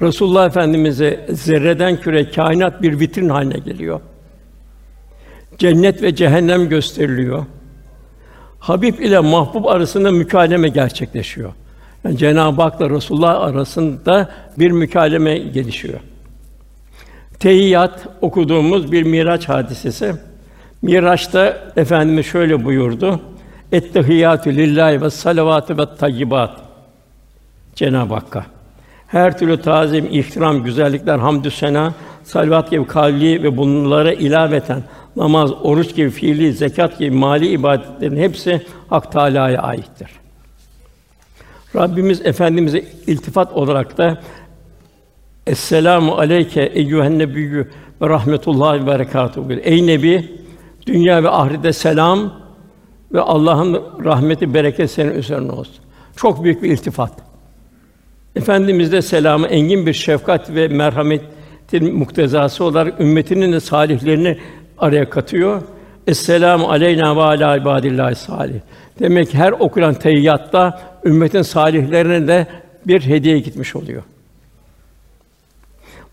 Resulullah 0.03 0.47
Efendimize 0.47 1.27
zerreden 1.31 2.01
küre 2.01 2.31
kainat 2.31 2.83
bir 2.83 3.01
vitrin 3.01 3.29
haline 3.29 3.59
geliyor. 3.59 4.01
Cennet 5.59 6.03
ve 6.03 6.15
cehennem 6.15 6.69
gösteriliyor. 6.69 7.47
Habib 8.59 8.99
ile 8.99 9.19
mahbub 9.19 9.65
arasında 9.65 10.11
mükaleme 10.11 10.69
gerçekleşiyor. 10.69 11.53
Yani 12.05 12.19
Cenab-ı 12.19 12.63
Hak'la 12.63 12.91
Resulullah 12.91 13.41
arasında 13.41 14.31
bir 14.59 14.71
mükaleme 14.71 15.39
gelişiyor. 15.39 16.01
Tehiyyat 17.39 18.09
okuduğumuz 18.21 18.93
bir 18.93 19.03
Miraç 19.03 19.49
hadisesi. 19.49 20.15
Miraç'ta 20.83 21.73
Efendimiz 21.77 22.27
şöyle 22.27 22.65
buyurdu. 22.65 23.21
Ettehiyyatü 23.73 24.57
lillahi 24.57 25.03
ve 25.03 25.11
salavatü 25.11 25.79
ve 25.79 25.97
tayyibat. 25.99 26.72
Cenab-ı 27.75 28.14
Hakk'a. 28.14 28.47
Her 29.07 29.38
türlü 29.38 29.62
tazim, 29.62 30.09
ihtiram, 30.11 30.64
güzellikler, 30.64 31.19
hamdü 31.19 31.50
sena, 31.50 31.95
salavat 32.25 32.71
gibi 32.71 32.87
kavli 32.87 33.43
ve 33.43 33.57
bunlara 33.57 34.12
ilaveten 34.12 34.83
namaz, 35.17 35.50
oruç 35.62 35.95
gibi 35.95 36.11
fiili, 36.11 36.52
zekat 36.52 36.99
gibi 36.99 37.11
mali 37.11 37.49
ibadetlerin 37.49 38.17
hepsi 38.17 38.67
Hak 38.91 39.12
Teâlâ'ya 39.12 39.62
aittir. 39.62 40.09
Rabbimiz 41.76 42.26
Efendimize 42.26 42.85
iltifat 43.07 43.52
olarak 43.52 43.99
da 43.99 44.21
Esselamu 45.47 46.12
aleyke 46.12 46.62
eyyühen 46.62 47.19
nebiyyü 47.19 47.71
ve 48.02 48.09
rahmetullahi 48.09 48.83
ve 48.83 48.87
berekatuhu. 48.87 49.52
Ey 49.52 49.87
nebi, 49.87 50.41
dünya 50.87 51.23
ve 51.23 51.31
ahirette 51.31 51.73
selam 51.73 52.33
ve 53.12 53.21
Allah'ın 53.21 53.83
rahmeti, 54.05 54.55
bereket 54.55 54.91
senin 54.91 55.14
üzerine 55.14 55.52
olsun. 55.52 55.85
Çok 56.17 56.45
büyük 56.45 56.62
bir 56.62 56.71
iltifat. 56.71 57.32
Efendimiz 58.37 58.93
de 58.93 59.03
selamı 59.03 59.47
engin 59.47 59.87
bir 59.87 59.93
şefkat 59.93 60.51
ve 60.51 60.69
merhametin 60.69 61.95
muktezası 61.95 62.65
olarak 62.65 63.01
ümmetinin 63.01 63.53
de 63.53 63.61
salihlerini 63.61 64.39
araya 64.79 65.11
katıyor. 65.11 65.62
Esselamu 66.07 66.71
aleyna 66.71 67.17
ve 67.17 67.23
ala 67.23 67.57
ibadillahi 67.57 68.15
salih. 68.15 68.61
Demek 69.01 69.31
ki 69.31 69.39
her 69.39 69.53
okunan 69.53 69.95
teyyatta 69.95 70.81
ümmetin 71.05 71.43
salihlerine 71.43 72.29
de 72.29 72.47
bir 72.87 73.01
hediye 73.01 73.39
gitmiş 73.39 73.77
oluyor. 73.77 74.03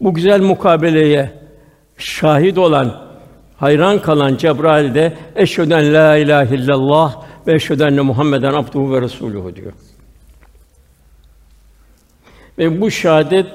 Bu 0.02 0.14
güzel 0.14 0.42
mukabeleye 0.42 1.32
şahit 1.98 2.58
olan, 2.58 2.96
hayran 3.58 4.02
kalan 4.02 4.38
Cebrail 4.38 4.96
de 4.96 5.14
eşhedü 5.36 5.70
la 5.70 6.18
ilahe 6.18 6.56
illallah 6.56 7.24
ve 7.48 7.54
eşhedü 7.54 7.84
enne 7.84 8.02
Muhammeden 8.02 8.54
abduhu 8.54 8.94
ve 8.94 9.02
resuluhu 9.02 9.56
diyor. 9.56 9.74
Ve 12.60 12.82
bu 12.82 12.92
şahadet 12.92 13.46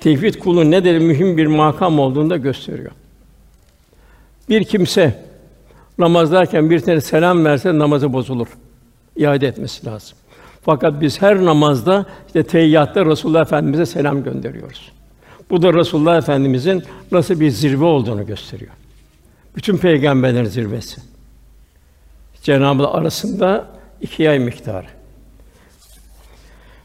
tevhid 0.00 0.34
kulun 0.34 0.70
ne 0.70 0.84
derece 0.84 1.04
mühim 1.04 1.36
bir 1.36 1.46
makam 1.46 1.98
olduğunu 1.98 2.30
da 2.30 2.36
gösteriyor. 2.36 2.92
Bir 4.48 4.64
kimse 4.64 5.24
namazdayken 5.98 6.70
bir 6.70 6.80
tane 6.80 7.00
selam 7.00 7.44
verse 7.44 7.78
namazı 7.78 8.12
bozulur. 8.12 8.48
İade 9.16 9.46
etmesi 9.46 9.86
lazım. 9.86 10.18
Fakat 10.62 11.00
biz 11.00 11.22
her 11.22 11.44
namazda 11.44 12.06
işte 12.26 12.42
teyyatta 12.42 13.06
Resulullah 13.06 13.42
Efendimize 13.42 13.86
selam 13.86 14.24
gönderiyoruz. 14.24 14.92
Bu 15.50 15.62
da 15.62 15.74
Resulullah 15.74 16.18
Efendimizin 16.18 16.82
nasıl 17.12 17.40
bir 17.40 17.50
zirve 17.50 17.84
olduğunu 17.84 18.26
gösteriyor. 18.26 18.72
Bütün 19.56 19.76
peygamberlerin 19.76 20.44
zirvesi. 20.44 21.00
Cenab-ı 22.42 22.88
arasında 22.88 23.68
iki 24.00 24.30
ay 24.30 24.38
miktarı. 24.38 24.97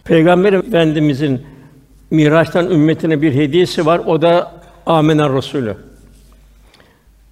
Peygamber 0.06 0.54
Efendimizin 0.54 1.42
Miraç'tan 2.12 2.72
ümmetine 2.72 3.22
bir 3.22 3.34
hediyesi 3.34 3.86
var. 3.86 4.02
O 4.06 4.22
da 4.22 4.52
Amener 4.86 5.34
Resulü. 5.34 5.78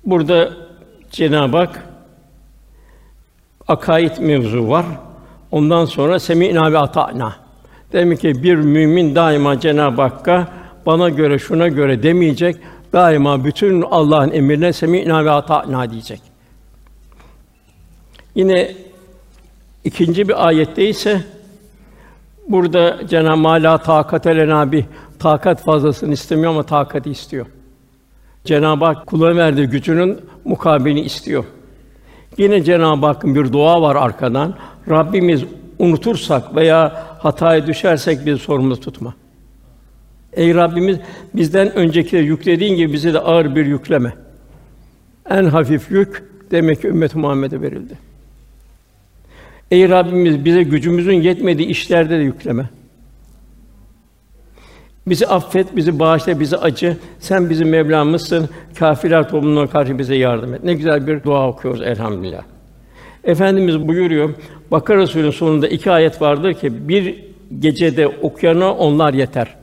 Burada 0.06 0.50
Cenab-ı 1.12 1.58
Hak 1.58 1.84
akaid 3.68 4.18
mevzu 4.18 4.70
var. 4.70 4.86
Ondan 5.52 5.86
sonra 5.86 6.20
semi'na 6.20 6.74
ve 6.74 6.78
ata'na. 6.78 7.36
Demek 7.94 8.20
ki 8.20 8.44
bir 8.44 8.56
mümin 8.56 9.16
daima 9.16 9.60
Cenab-ı 9.60 10.02
Hakk'a 10.02 10.48
bana 10.86 11.10
göre 11.10 11.40
şuna 11.40 11.68
göre 11.68 12.04
demeyecek. 12.04 12.56
Daima 12.94 13.46
bütün 13.46 13.82
Allah'ın 13.82 14.32
emrine 14.32 14.74
semi'na 14.74 15.26
ve 15.26 15.32
ata'na 15.32 15.92
diyecek. 15.92 16.22
Yine 18.36 18.76
ikinci 19.84 20.28
bir 20.28 20.48
ayette 20.48 20.90
ise 20.90 21.22
burada 22.50 23.08
Cenab-ı 23.08 23.48
Hak 23.48 23.84
takat 23.84 24.26
nabi 24.26 24.86
takat 25.20 25.64
fazlasını 25.64 26.14
istemiyor 26.14 26.52
ama 26.52 26.64
takati 26.64 27.10
istiyor. 27.10 27.46
Cenab-ı 28.44 28.86
Hak 28.86 29.08
kula 29.08 29.36
verdiği 29.36 29.68
gücünün 29.68 30.20
mukabilini 30.46 31.02
istiyor. 31.02 31.44
Yine 32.38 32.64
Cenab-ı 32.64 33.06
Hakk'ın 33.06 33.36
bir 33.36 33.54
dua 33.54 33.82
var 33.82 33.96
arkadan. 33.96 34.56
Rabbimiz 34.90 35.44
unutursak 35.80 36.56
veya 36.56 37.08
hataya 37.20 37.68
düşersek 37.68 38.26
bir 38.26 38.38
sorumlu 38.38 38.80
tutma. 38.80 39.14
Ey 40.34 40.56
Rabbimiz 40.56 40.98
bizden 41.34 41.76
öncekileri 41.76 42.26
yüklediğin 42.26 42.76
gibi 42.76 42.94
bize 42.94 43.14
de 43.14 43.20
ağır 43.20 43.56
bir 43.56 43.66
yükleme. 43.66 44.14
En 45.30 45.44
hafif 45.44 45.92
yük 45.92 46.24
demek 46.52 46.82
ki 46.82 46.88
ümmet 46.88 47.16
Muhammed'e 47.16 47.62
verildi. 47.62 48.11
Ey 49.72 49.90
Rabbimiz 49.90 50.46
bize 50.46 50.64
gücümüzün 50.64 51.22
yetmediği 51.22 51.68
işlerde 51.68 52.20
de 52.20 52.24
yükleme. 52.24 52.70
Bizi 55.08 55.28
affet, 55.28 55.76
bizi 55.76 56.00
bağışla, 56.00 56.40
bizi 56.40 56.58
acı. 56.58 56.98
Sen 57.20 57.50
bizim 57.50 57.70
Mevlamızsın. 57.70 58.50
Kâfirler 58.80 59.30
toplumuna 59.30 59.68
karşı 59.68 60.00
bize 60.00 60.16
yardım 60.16 60.54
et. 60.54 60.64
Ne 60.64 60.74
güzel 60.74 61.08
bir 61.08 61.24
dua 61.24 61.48
okuyoruz 61.48 61.82
elhamdülillah. 61.82 62.44
Efendimiz 63.24 63.88
buyuruyor. 63.88 64.34
Bakara 64.72 65.08
Suresi'nin 65.08 65.32
sonunda 65.32 65.68
iki 65.68 65.92
ayet 65.92 66.22
vardır 66.22 66.54
ki 66.54 66.88
bir 66.90 67.26
gecede 67.60 68.08
okuyana 68.08 68.74
onlar 68.74 69.14
yeter. 69.14 69.56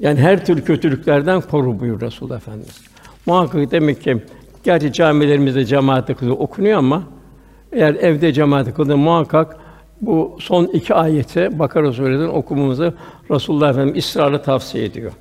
Yani 0.00 0.20
her 0.20 0.46
tür 0.46 0.64
kötülüklerden 0.64 1.40
koru 1.40 1.80
buyur 1.80 2.00
Resulullah 2.00 2.36
Efendimiz. 2.36 2.80
Muhakkak 3.26 3.70
demek 3.70 4.02
ki 4.02 4.16
gerçi 4.64 4.92
camilerimizde 4.92 5.64
cemaate 5.64 6.14
kılıyor 6.14 6.36
okunuyor 6.38 6.78
ama 6.78 7.17
eğer 7.72 7.94
evde 7.94 8.32
cemaate 8.32 8.72
kılıyor 8.72 8.96
muhakkak 8.96 9.56
bu 10.00 10.36
son 10.40 10.64
iki 10.64 10.94
ayeti 10.94 11.58
Bakara 11.58 11.92
Suresi'nden 11.92 12.28
okumamızı 12.28 12.94
Resulullah 13.30 13.70
Efendimiz 13.70 14.04
ısrarla 14.04 14.42
tavsiye 14.42 14.84
ediyor. 14.84 15.12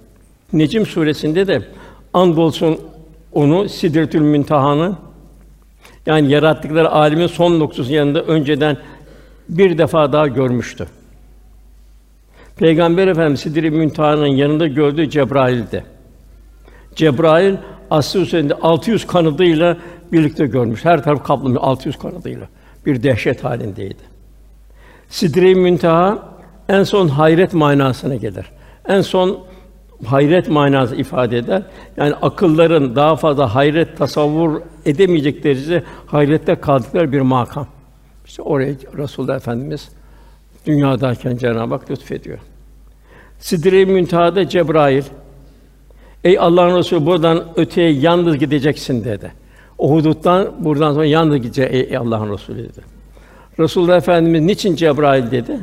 Necim 0.54 0.86
suresinde 0.86 1.48
de 1.48 1.62
andolsun 2.14 2.80
onu 3.34 3.70
Sidretül 3.70 4.22
Münteha'nın 4.22 4.98
yani 6.06 6.32
yarattıkları 6.32 6.90
âlimin 6.90 7.28
son 7.28 7.60
noktası 7.60 7.94
yanında 7.94 8.24
önceden 8.24 8.78
bir 9.50 9.78
defa 9.78 10.14
daha 10.14 10.28
görmüştü. 10.28 10.88
Peygamber 12.58 13.08
Efendimiz 13.08 13.40
Sidri 13.40 13.72
Münteha'nın 13.72 14.28
yanında 14.28 14.68
gördüğü 14.68 15.10
Cebrail'di. 15.10 15.84
Cebrail 16.96 17.56
aslı 17.92 18.20
üzerinde 18.20 18.54
600 18.54 19.08
kanadıyla 19.08 19.78
birlikte 20.12 20.46
görmüş. 20.46 20.86
Her 20.86 21.04
taraf 21.04 21.24
kaplamış 21.24 21.58
600 21.62 21.98
kanadıyla. 21.98 22.48
Bir 22.86 23.04
dehşet 23.04 23.44
halindeydi. 23.44 24.04
Sidre-i 25.10 25.56
Münteha 25.56 26.30
en 26.70 26.84
son 26.84 27.08
hayret 27.08 27.54
manasına 27.54 28.16
gelir. 28.16 28.46
En 28.88 29.02
son 29.02 29.40
hayret 30.06 30.50
manası 30.50 30.96
ifade 30.96 31.38
eder. 31.38 31.62
Yani 31.98 32.14
akılların 32.22 32.96
daha 32.96 33.16
fazla 33.16 33.56
hayret 33.56 33.98
tasavvur 33.98 34.62
edemeyecek 34.86 35.44
derecede 35.44 35.84
hayrette 36.06 36.56
kaldıkları 36.56 37.12
bir 37.12 37.22
makam. 37.22 37.68
İşte 38.26 38.42
oraya 38.42 38.74
Resulullah 38.98 39.36
Efendimiz 39.36 39.90
dünyadayken 40.66 41.38
Cenab-ı 41.38 41.74
Hak 41.74 41.92
lütfediyor. 41.92 42.40
Sidre-i 43.40 43.86
Münteha'da 43.86 44.50
Cebrail 44.50 45.04
Ey 46.24 46.40
Allah'ın 46.40 46.78
Resulü 46.78 47.06
buradan 47.06 47.44
öteye 47.56 47.92
yalnız 47.92 48.38
gideceksin 48.38 49.04
dedi. 49.04 49.32
O 49.78 49.92
huduttan 49.92 50.52
buradan 50.60 50.94
sonra 50.94 51.06
yalnız 51.06 51.38
gidecek 51.38 51.74
ey 51.74 51.98
Allah'ın 51.98 52.34
Resulü 52.34 52.58
dedi. 52.58 52.82
Resulullah 53.60 53.98
Efendimiz 53.98 54.42
niçin 54.42 54.76
Cebrail 54.76 55.32
dedi? 55.32 55.60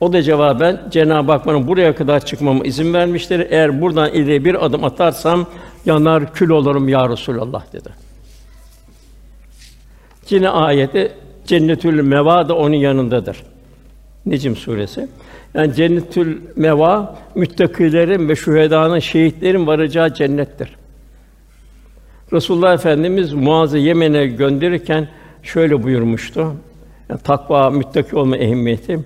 O 0.00 0.12
da 0.12 0.22
cevaben 0.22 0.80
Cenab-ı 0.90 1.32
Hak 1.32 1.46
bana 1.46 1.66
buraya 1.66 1.94
kadar 1.94 2.26
çıkmama 2.26 2.64
izin 2.64 2.94
vermiştir. 2.94 3.46
Eğer 3.50 3.80
buradan 3.80 4.12
ileri 4.12 4.44
bir 4.44 4.66
adım 4.66 4.84
atarsam 4.84 5.46
yanar 5.86 6.32
kül 6.32 6.50
olurum 6.50 6.88
ya 6.88 7.08
Resulallah 7.08 7.72
dedi. 7.72 7.88
Yine 10.30 10.48
ayette 10.48 11.12
cennetül 11.46 12.00
meva 12.00 12.48
da 12.48 12.56
onun 12.56 12.74
yanındadır. 12.74 13.42
Necm 14.26 14.54
suresi. 14.54 15.08
Yani 15.54 15.74
cennetül 15.74 16.40
meva 16.56 17.18
müttakilerin 17.34 18.28
ve 18.28 18.36
şühedanın, 18.36 18.98
şehitlerin 18.98 19.66
varacağı 19.66 20.14
cennettir. 20.14 20.76
Resulullah 22.32 22.74
Efendimiz 22.74 23.32
Muaz'ı 23.32 23.78
Yemen'e 23.78 24.26
gönderirken 24.26 25.08
şöyle 25.42 25.82
buyurmuştu. 25.82 26.52
Yani 27.08 27.20
takva, 27.24 27.70
müttaki 27.70 28.16
olma 28.16 28.36
ehemmiyeti. 28.36 29.00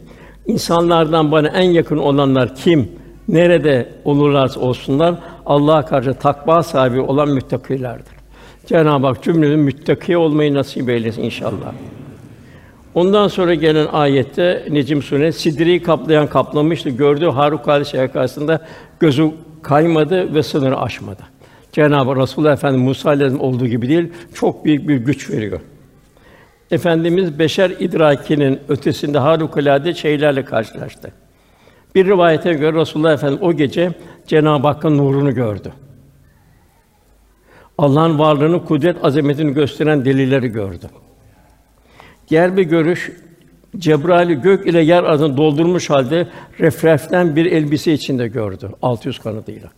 İnsanlardan 0.47 1.33
bana 1.33 1.49
en 1.49 1.71
yakın 1.71 1.97
olanlar 1.97 2.57
kim? 2.57 2.89
Nerede 3.29 3.89
olurlarsa 4.05 4.61
olsunlar 4.61 5.15
Allah'a 5.47 5.87
karşı 5.87 6.15
takva 6.15 6.63
sahibi 6.63 7.01
olan 7.01 7.29
müttakilerdir. 7.29 8.17
Cenab-ı 8.67 9.07
Hak 9.07 9.23
cümlemize 9.23 9.57
müttaki 9.57 10.17
olmayı 10.17 10.55
nasip 10.55 10.89
eylesin 10.89 11.23
inşallah. 11.23 11.73
Ondan 12.95 13.29
sonra 13.29 13.55
gelen 13.55 13.87
ayette 13.87 14.65
Necm 14.71 15.01
Suresi 15.01 15.41
Sidri'yi 15.41 15.83
kaplayan 15.83 16.27
kaplamıştı. 16.27 16.91
Gördüğü 16.91 17.29
harikulade 17.29 17.85
şey 17.85 18.09
karşısında 18.09 18.67
gözü 19.01 19.31
kaymadı 19.63 20.35
ve 20.35 20.43
sınırı 20.43 20.81
aşmadı. 20.81 21.36
Cenab-ı 21.77 22.17
Resulullah 22.17 22.53
Efendimiz 22.53 22.87
Musa 22.87 23.09
Aleyhisselam 23.09 23.45
olduğu 23.45 23.67
gibi 23.67 23.89
değil, 23.89 24.13
çok 24.35 24.65
büyük 24.65 24.89
bir 24.89 24.97
güç 24.97 25.31
veriyor. 25.31 25.61
Efendimiz 26.71 27.39
beşer 27.39 27.71
idrakinin 27.71 28.61
ötesinde 28.69 29.19
harikulade 29.19 29.95
şeylerle 29.95 30.45
karşılaştı. 30.45 31.13
Bir 31.95 32.07
rivayete 32.07 32.53
göre 32.53 32.81
Resulullah 32.81 33.13
Efendimiz 33.13 33.43
o 33.43 33.53
gece 33.53 33.93
Cenab-ı 34.27 34.67
Hakk'ın 34.67 34.99
nurunu 34.99 35.35
gördü. 35.35 35.73
Allah'ın 37.79 38.19
varlığını, 38.19 38.65
kudret, 38.65 39.05
azametini 39.05 39.55
gösteren 39.55 40.05
delilleri 40.05 40.49
gördü. 40.49 40.87
Diğer 42.29 42.57
bir 42.57 42.63
görüş 42.63 43.13
Cebrail'i 43.79 44.35
gök 44.35 44.67
ile 44.67 44.83
yer 44.83 45.03
arasını 45.03 45.37
doldurmuş 45.37 45.91
halde 45.91 46.29
refreften 46.61 47.37
bir 47.37 47.47
elbise 47.47 47.93
içinde 47.93 48.29
gördü 48.29 48.71
600 48.83 49.19
kanadıyla. 49.19 49.69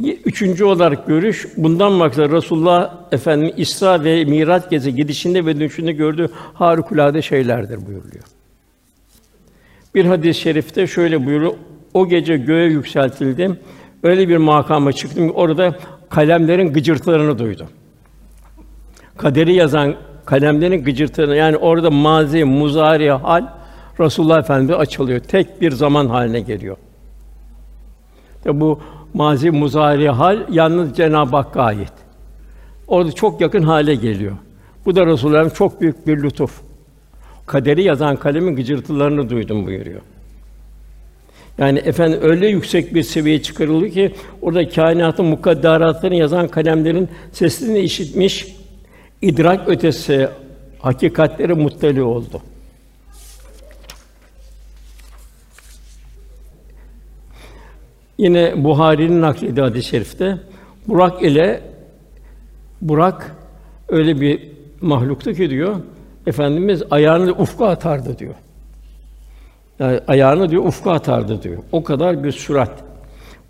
Üçüncü 0.00 0.64
olarak 0.64 1.06
görüş 1.06 1.46
bundan 1.56 1.92
maksat 1.92 2.30
Resulullah 2.30 2.94
Efendimiz 3.12 3.54
İsra 3.56 4.04
ve 4.04 4.24
Miraç 4.24 4.70
gezi 4.70 4.94
gidişinde 4.94 5.46
ve 5.46 5.56
dönüşünde 5.56 5.92
gördüğü 5.92 6.28
harikulade 6.54 7.22
şeylerdir 7.22 7.86
buyuruluyor. 7.86 8.24
Bir 9.94 10.04
hadis-i 10.04 10.40
şerifte 10.40 10.86
şöyle 10.86 11.26
buyuruyor. 11.26 11.52
O 11.94 12.08
gece 12.08 12.36
göğe 12.36 12.66
yükseltildim. 12.66 13.58
Öyle 14.02 14.28
bir 14.28 14.36
makama 14.36 14.92
çıktım 14.92 15.28
ki 15.28 15.34
orada 15.34 15.78
kalemlerin 16.08 16.72
gıcırtılarını 16.72 17.38
duydum. 17.38 17.68
Kaderi 19.16 19.54
yazan 19.54 19.94
kalemlerin 20.24 20.84
gıcırtılarını 20.84 21.36
yani 21.36 21.56
orada 21.56 21.90
mazi, 21.90 22.44
muzari 22.44 23.10
hal 23.10 23.46
Resulullah 24.00 24.38
Efendimiz 24.38 24.80
açılıyor. 24.80 25.20
Tek 25.20 25.60
bir 25.60 25.70
zaman 25.70 26.06
haline 26.06 26.40
geliyor. 26.40 26.76
Tabi 28.44 28.60
bu 28.60 28.80
mazi, 29.16 29.50
muzari 29.50 30.08
hal 30.08 30.38
yalnız 30.50 30.96
Cenab-ı 30.96 31.36
Hakk'a 31.36 31.62
ait. 31.62 31.92
Orada 32.88 33.12
çok 33.12 33.40
yakın 33.40 33.62
hale 33.62 33.94
geliyor. 33.94 34.36
Bu 34.86 34.96
da 34.96 35.06
Resulullah'ın 35.06 35.48
çok 35.48 35.80
büyük 35.80 36.06
bir 36.06 36.22
lütuf. 36.22 36.60
Kaderi 37.46 37.82
yazan 37.82 38.16
kalemin 38.16 38.56
gıcırtılarını 38.56 39.30
duydum 39.30 39.66
buyuruyor. 39.66 40.00
Yani 41.58 41.78
efendim 41.78 42.18
öyle 42.22 42.48
yüksek 42.48 42.94
bir 42.94 43.02
seviyeye 43.02 43.42
çıkarıldı 43.42 43.90
ki 43.90 44.14
orada 44.42 44.68
kainatın 44.68 45.24
mukadderatlarını 45.26 46.16
yazan 46.16 46.48
kalemlerin 46.48 47.08
sesini 47.32 47.78
işitmiş, 47.78 48.56
idrak 49.22 49.68
ötesi 49.68 50.28
hakikatleri 50.78 51.54
muttali 51.54 52.02
oldu. 52.02 52.40
Yine 58.18 58.64
Buhari'nin 58.64 59.20
naklediği 59.20 59.64
hadis-i 59.66 59.88
şerifte 59.88 60.38
Burak 60.88 61.22
ile 61.22 61.60
Burak 62.82 63.36
öyle 63.88 64.20
bir 64.20 64.48
mahluktu 64.80 65.32
ki 65.32 65.50
diyor 65.50 65.76
Efendimiz 66.26 66.82
ayağını 66.90 67.32
ufka 67.32 67.66
atardı 67.66 68.18
diyor. 68.18 68.34
Yani 69.78 70.00
ayağını 70.08 70.50
diyor 70.50 70.64
ufka 70.64 70.92
atardı 70.92 71.42
diyor. 71.42 71.58
O 71.72 71.84
kadar 71.84 72.24
bir 72.24 72.32
sürat. 72.32 72.70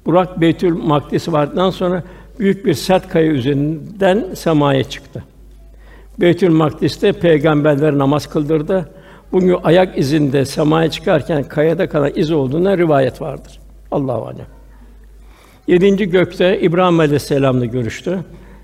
Burak 0.07 0.41
Beytül 0.41 0.75
Makdis 0.75 1.29
vardıktan 1.29 1.71
sonra 1.71 2.03
büyük 2.39 2.67
bir 2.67 2.75
sert 2.75 3.09
kaya 3.09 3.27
üzerinden 3.27 4.35
semaya 4.35 4.85
çıktı. 4.85 5.25
Beytül 6.21 6.51
Makdis'te 6.51 7.13
peygamberler 7.13 7.99
namaz 7.99 8.27
kıldırdı. 8.27 8.89
Bugün 9.33 9.57
ayak 9.65 9.99
izinde 9.99 10.45
semaya 10.45 10.91
çıkarken 10.91 11.43
kayada 11.43 11.89
kalan 11.89 12.13
iz 12.15 12.31
olduğuna 12.31 12.79
rivayet 12.79 13.21
vardır. 13.21 13.61
Allahu 13.91 14.27
alem. 14.27 14.56
Yedinci 15.67 16.11
gökte 16.11 16.61
İbrahim 16.61 17.01
Aleyhisselam'la 17.01 17.65
görüştü. 17.65 18.19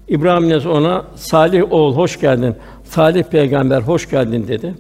İbrahim 0.09 0.45
Aleyhisselam 0.45 0.77
ona 0.77 1.05
Salih 1.15 1.73
oğul 1.73 1.95
hoş 1.95 2.21
geldin. 2.21 2.55
Salih 2.85 3.23
peygamber 3.23 3.81
hoş 3.81 4.11
geldin 4.11 4.49
dedi. 4.49 4.75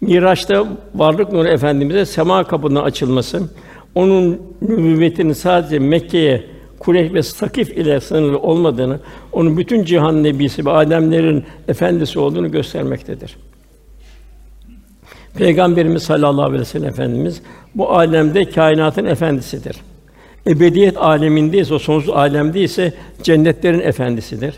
Miraç'ta 0.00 0.66
varlık 0.94 1.32
nuru 1.32 1.48
efendimize 1.48 2.06
sema 2.06 2.44
kapının 2.44 2.82
açılması, 2.82 3.42
onun 3.94 4.42
nübüvvetinin 4.62 5.32
sadece 5.32 5.78
Mekke'ye 5.78 6.44
Kureyş 6.78 7.12
ve 7.12 7.22
Sakif 7.22 7.70
ile 7.70 8.00
sınırlı 8.00 8.38
olmadığını, 8.38 9.00
onun 9.32 9.56
bütün 9.56 9.84
cihan 9.84 10.22
nebisi 10.22 10.66
ve 10.66 10.70
alemlerin 10.70 11.44
efendisi 11.68 12.18
olduğunu 12.18 12.50
göstermektedir. 12.50 13.36
Peygamberimiz 15.34 16.02
sallallahu 16.02 16.44
aleyhi 16.44 16.60
ve 16.60 16.64
sellem 16.64 16.88
efendimiz 16.88 17.42
bu 17.74 17.90
alemde 17.90 18.50
kainatın 18.50 19.04
efendisidir. 19.04 19.76
Ebediyet 20.46 20.96
aleminde 20.96 21.58
ise 21.58 21.74
o 21.74 21.78
sonsuz 21.78 22.10
alemde 22.10 22.60
ise 22.60 22.94
cennetlerin 23.22 23.80
efendisidir. 23.80 24.54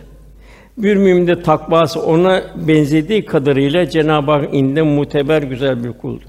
Bir 0.78 0.96
mümin 0.96 1.26
de 1.26 1.42
takvası 1.42 2.02
ona 2.02 2.42
benzediği 2.54 3.24
kadarıyla 3.24 3.90
Cenab-ı 3.90 4.30
Hak 4.30 4.54
inde 4.54 4.82
muteber 4.82 5.42
güzel 5.42 5.84
bir 5.84 5.92
kuldur. 5.92 6.22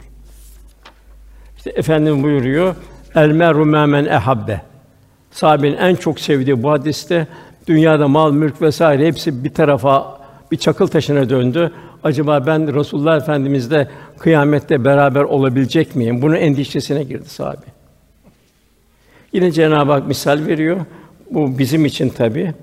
İşte 1.57 1.69
efendim 1.69 2.23
buyuruyor: 2.23 2.75
El 3.15 3.29
meru 3.29 3.65
men 3.65 4.05
ehabbe. 4.05 4.61
Sahabenin 5.31 5.77
en 5.77 5.95
çok 5.95 6.19
sevdiği 6.19 6.63
bu 6.63 6.71
hadiste 6.71 7.27
dünyada 7.67 8.07
mal, 8.07 8.31
mülk 8.31 8.61
vesaire 8.61 9.07
hepsi 9.07 9.43
bir 9.43 9.49
tarafa 9.49 10.17
bir 10.51 10.57
çakıl 10.57 10.87
taşına 10.87 11.29
döndü. 11.29 11.71
Acaba 12.03 12.45
ben 12.45 12.75
Resulullah 12.75 13.17
Efendimizle 13.17 13.87
kıyamette 14.19 14.85
beraber 14.85 15.23
olabilecek 15.23 15.95
miyim? 15.95 16.21
Bunun 16.21 16.35
endişesine 16.35 17.03
girdi 17.03 17.29
sahabe. 17.29 17.65
Yine 19.33 19.51
Cenab-ı 19.51 19.91
Hak 19.91 20.07
misal 20.07 20.45
veriyor. 20.45 20.85
Bu 21.31 21.59
bizim 21.59 21.85
için 21.85 22.09
tabi. 22.09 22.53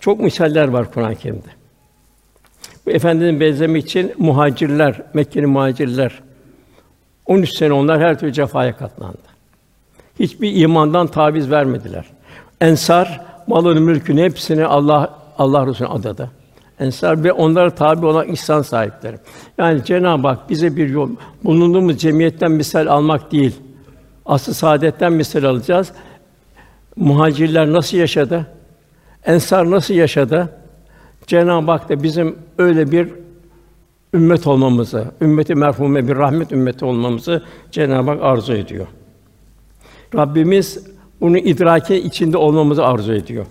Çok 0.00 0.20
misaller 0.20 0.68
var 0.68 0.92
Kur'an-ı 0.92 1.16
Kerim'de. 1.16 1.48
Bu 2.86 2.90
efendinin 2.90 3.40
benzemi 3.40 3.78
için 3.78 4.12
muhacirler, 4.18 5.02
Mekke'li 5.14 5.46
muhacirler 5.46 6.22
13 7.26 7.56
sene 7.56 7.72
onlar 7.72 8.00
her 8.00 8.18
türlü 8.18 8.32
cefaya 8.32 8.76
katlandı. 8.76 9.18
Hiçbir 10.20 10.56
imandan 10.56 11.06
taviz 11.06 11.50
vermediler. 11.50 12.04
Ensar 12.60 13.20
malını, 13.46 13.80
mülkünü 13.80 14.22
hepsini 14.22 14.66
Allah 14.66 15.18
Allah 15.38 15.66
Resulü'ne 15.66 15.92
adadı. 15.92 16.30
Ensar 16.80 17.24
ve 17.24 17.32
onlara 17.32 17.70
tabi 17.70 18.06
olan 18.06 18.28
ihsan 18.28 18.62
sahipleri. 18.62 19.16
Yani 19.58 19.84
Cenab-ı 19.84 20.28
Hak 20.28 20.50
bize 20.50 20.76
bir 20.76 20.88
yol, 20.88 21.10
bulunduğumuz 21.44 21.98
cemiyetten 21.98 22.52
misal 22.52 22.86
almak 22.86 23.32
değil. 23.32 23.56
Asıl 24.26 24.52
saadetten 24.52 25.12
misal 25.12 25.44
alacağız. 25.44 25.92
Muhacirler 26.96 27.72
nasıl 27.72 27.96
yaşadı? 27.96 28.46
Ensar 29.24 29.70
nasıl 29.70 29.94
yaşadı? 29.94 30.56
Cenab-ı 31.26 31.70
Hak 31.70 31.88
da 31.88 32.02
bizim 32.02 32.38
öyle 32.58 32.90
bir 32.92 33.08
ümmet 34.14 34.46
olmamızı, 34.46 35.04
ümmeti 35.20 35.54
merhume 35.54 36.08
bir 36.08 36.16
rahmet 36.16 36.52
ümmeti 36.52 36.84
olmamızı 36.84 37.42
Cenab-ı 37.70 38.10
Hak 38.10 38.22
arzu 38.22 38.52
ediyor. 38.52 38.86
Rabbimiz 40.14 40.86
bunu 41.20 41.38
idrake 41.38 42.02
içinde 42.02 42.36
olmamızı 42.36 42.84
arzu 42.84 43.12
ediyor. 43.12 43.46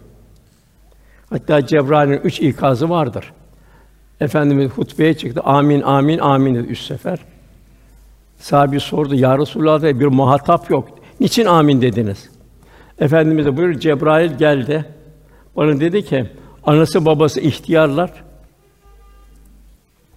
Hatta 1.29 1.65
Cebrail'in 1.65 2.21
üç 2.23 2.39
ikazı 2.39 2.89
vardır. 2.89 3.33
Efendimiz 4.19 4.71
hutbeye 4.71 5.13
çıktı. 5.13 5.41
Amin, 5.41 5.81
amin, 5.81 6.19
amin 6.19 6.55
dedi 6.55 6.67
üç 6.67 6.79
sefer. 6.81 7.19
Sahabi 8.43 8.79
sordu, 8.79 9.15
Ya 9.15 9.37
Resulallah 9.37 9.99
bir 9.99 10.05
muhatap 10.05 10.69
yok. 10.69 10.89
Niçin 11.19 11.45
amin 11.45 11.81
dediniz? 11.81 12.29
Efendimiz 12.99 13.45
de 13.45 13.57
buyur 13.57 13.73
Cebrail 13.73 14.37
geldi. 14.37 14.85
Bana 15.55 15.79
dedi 15.79 16.05
ki, 16.05 16.29
anası 16.63 17.05
babası 17.05 17.39
ihtiyarlar. 17.39 18.11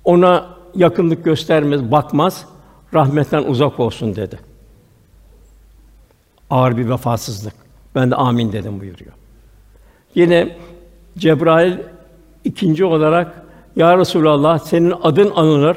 Ona 0.05 0.47
yakınlık 0.75 1.25
göstermez, 1.25 1.93
bakmaz, 1.93 2.47
rahmetten 2.95 3.43
uzak 3.43 3.81
olsun 3.81 4.17
dedi. 4.17 4.39
Ağır 6.51 6.77
bir 6.77 6.91
vefasızlık. 6.91 7.55
Ben 7.95 8.11
de 8.11 8.15
amin 8.15 8.53
dedim 8.53 8.81
buyuruyor. 8.81 9.13
Yine 10.15 10.57
Cebrail 11.19 11.79
ikinci 12.45 12.85
olarak 12.85 13.43
Ya 13.77 13.99
Resulallah 13.99 14.59
senin 14.59 14.95
adın 15.03 15.33
anılır, 15.35 15.77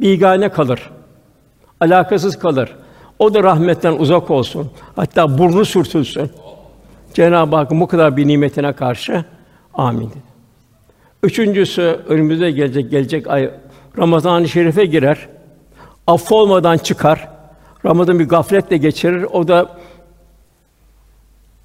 bigane 0.00 0.48
kalır. 0.48 0.90
Alakasız 1.80 2.38
kalır. 2.38 2.76
O 3.18 3.34
da 3.34 3.42
rahmetten 3.42 3.92
uzak 3.92 4.30
olsun. 4.30 4.70
Hatta 4.96 5.38
burnu 5.38 5.64
sürtülsün. 5.64 6.30
Cenab-ı 7.14 7.56
Hakk'ın 7.56 7.80
bu 7.80 7.86
kadar 7.86 8.16
bir 8.16 8.28
nimetine 8.28 8.72
karşı 8.72 9.24
amin. 9.74 10.12
Üçüncüsü 11.22 12.00
önümüzde 12.08 12.50
gelecek 12.50 12.90
gelecek 12.90 13.26
ay 13.26 13.50
Ramazan-ı 13.98 14.48
Şerif'e 14.48 14.84
girer. 14.84 15.28
Affolmadan 16.06 16.78
çıkar. 16.78 17.28
Ramazan 17.84 18.18
bir 18.18 18.28
gafletle 18.28 18.76
geçirir. 18.76 19.22
O 19.22 19.48
da 19.48 19.76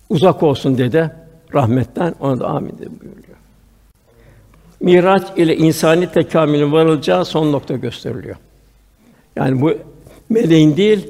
uzak 0.10 0.44
olsun 0.44 0.78
dedi 0.78 1.12
rahmetten. 1.54 2.16
Ona 2.20 2.40
da 2.40 2.48
amin 2.48 2.78
dedi 2.78 2.90
buyuruyor. 3.02 3.38
Miraç 4.80 5.24
ile 5.38 5.58
insani 5.58 6.12
tekamülün 6.12 6.72
varılacağı 6.72 7.26
son 7.26 7.52
nokta 7.52 7.74
gösteriliyor. 7.74 8.36
Yani 9.36 9.62
bu 9.62 9.74
meleğin 10.34 10.78
değil, 10.78 11.08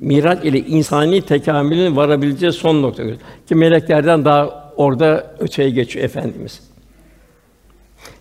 Miraç 0.00 0.44
ile 0.44 0.58
insani 0.58 1.22
tekamülün 1.22 1.96
varabileceği 1.96 2.52
son 2.52 2.82
nokta. 2.82 3.02
Ki 3.48 3.54
meleklerden 3.54 4.24
daha 4.24 4.72
orada 4.76 5.34
öteye 5.38 5.70
geçiyor 5.70 6.04
efendimiz. 6.04 6.60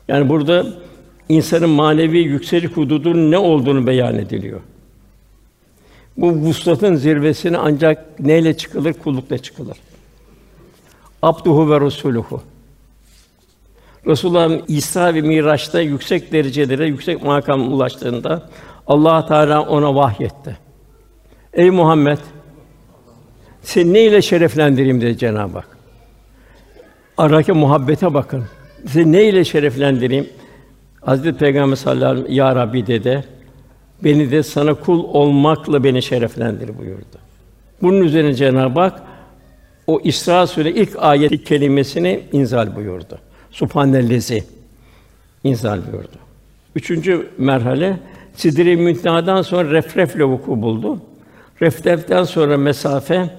Yani 0.07 0.29
burada 0.29 0.65
insanın 1.29 1.69
manevi 1.69 2.17
yükseliş 2.17 2.71
hududunun 2.71 3.31
ne 3.31 3.37
olduğunu 3.37 3.87
beyan 3.87 4.15
ediliyor. 4.15 4.61
Bu 6.17 6.31
vuslatın 6.31 6.95
zirvesine 6.95 7.57
ancak 7.57 8.19
neyle 8.19 8.57
çıkılır? 8.57 8.93
Kullukla 8.93 9.37
çıkılır. 9.37 9.77
Abduhu 11.21 11.69
ve 11.69 11.81
Resuluhu. 11.81 12.41
Resulullah'ın 14.07 14.63
İsra 14.67 15.13
ve 15.13 15.21
Miraç'ta 15.21 15.81
yüksek 15.81 16.31
derecelere, 16.31 16.87
yüksek 16.87 17.23
makam 17.23 17.73
ulaştığında 17.73 18.49
Allah 18.87 19.25
Teala 19.25 19.61
ona 19.61 19.95
vahyetti. 19.95 20.57
Ey 21.53 21.69
Muhammed, 21.69 22.17
seni 23.61 23.93
ne 23.93 24.03
ile 24.03 24.21
şereflendireyim 24.21 25.01
dedi 25.01 25.17
Cenab-ı 25.17 25.57
Hak. 25.57 25.77
Aradaki 27.17 27.51
muhabbete 27.51 28.13
bakın. 28.13 28.43
Seni 28.87 29.11
ne 29.11 29.23
ile 29.23 29.43
şereflendireyim? 29.43 30.29
Hazreti 31.01 31.37
Peygamber 31.37 31.75
sallallahu 31.75 32.09
aleyhi 32.09 32.23
ve 32.23 32.27
sellem 32.27 32.37
ya 32.37 32.55
Rabbi 32.55 32.87
dedi. 32.87 33.23
Beni 34.03 34.31
de 34.31 34.43
sana 34.43 34.73
kul 34.73 35.03
olmakla 35.03 35.83
beni 35.83 36.01
şereflendir 36.01 36.77
buyurdu. 36.77 37.17
Bunun 37.81 38.01
üzerine 38.01 38.33
Cenab-ı 38.33 38.79
Hak 38.79 39.01
o 39.87 40.01
İsra 40.03 40.47
Sûre 40.47 40.71
ilk 40.71 40.89
ayet 40.97 41.43
kelimesini 41.43 42.23
inzal 42.31 42.75
buyurdu. 42.75 43.19
Subhanellezi 43.51 44.43
inzal 45.43 45.79
buyurdu. 45.91 46.17
Üçüncü 46.75 47.27
merhale 47.37 47.99
Sidre-i 48.35 48.77
sonra 49.41 49.71
refrefle 49.71 50.23
vuku 50.23 50.61
buldu. 50.61 50.99
Refreften 51.61 52.23
sonra 52.23 52.57
mesafe 52.57 53.29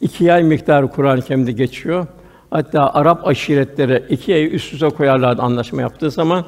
iki 0.00 0.32
ay 0.32 0.42
miktarı 0.42 0.88
Kur'an-ı 0.88 1.22
Kerim'de 1.22 1.52
geçiyor. 1.52 2.06
Hatta 2.50 2.94
Arap 2.94 3.26
aşiretleri 3.26 4.02
iki 4.08 4.34
ay 4.34 4.54
üst 4.54 4.72
üste 4.72 4.88
koyarlardı 4.88 5.42
anlaşma 5.42 5.80
yaptığı 5.80 6.10
zaman 6.10 6.44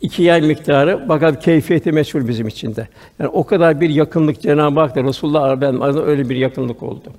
iki 0.00 0.32
ay 0.32 0.40
miktarı 0.40 1.04
fakat 1.08 1.44
keyfiyeti 1.44 1.92
meşhur 1.92 2.28
bizim 2.28 2.48
için 2.48 2.76
de. 2.76 2.88
Yani 3.18 3.28
o 3.28 3.46
kadar 3.46 3.80
bir 3.80 3.90
yakınlık 3.90 4.40
Cenab-ı 4.40 4.80
Hak'ta 4.80 5.04
Resulullah 5.04 5.56
Efendimiz 5.56 5.82
arasında 5.82 6.04
öyle 6.04 6.28
bir 6.28 6.36
yakınlık 6.36 6.82
oldu. 6.82 7.12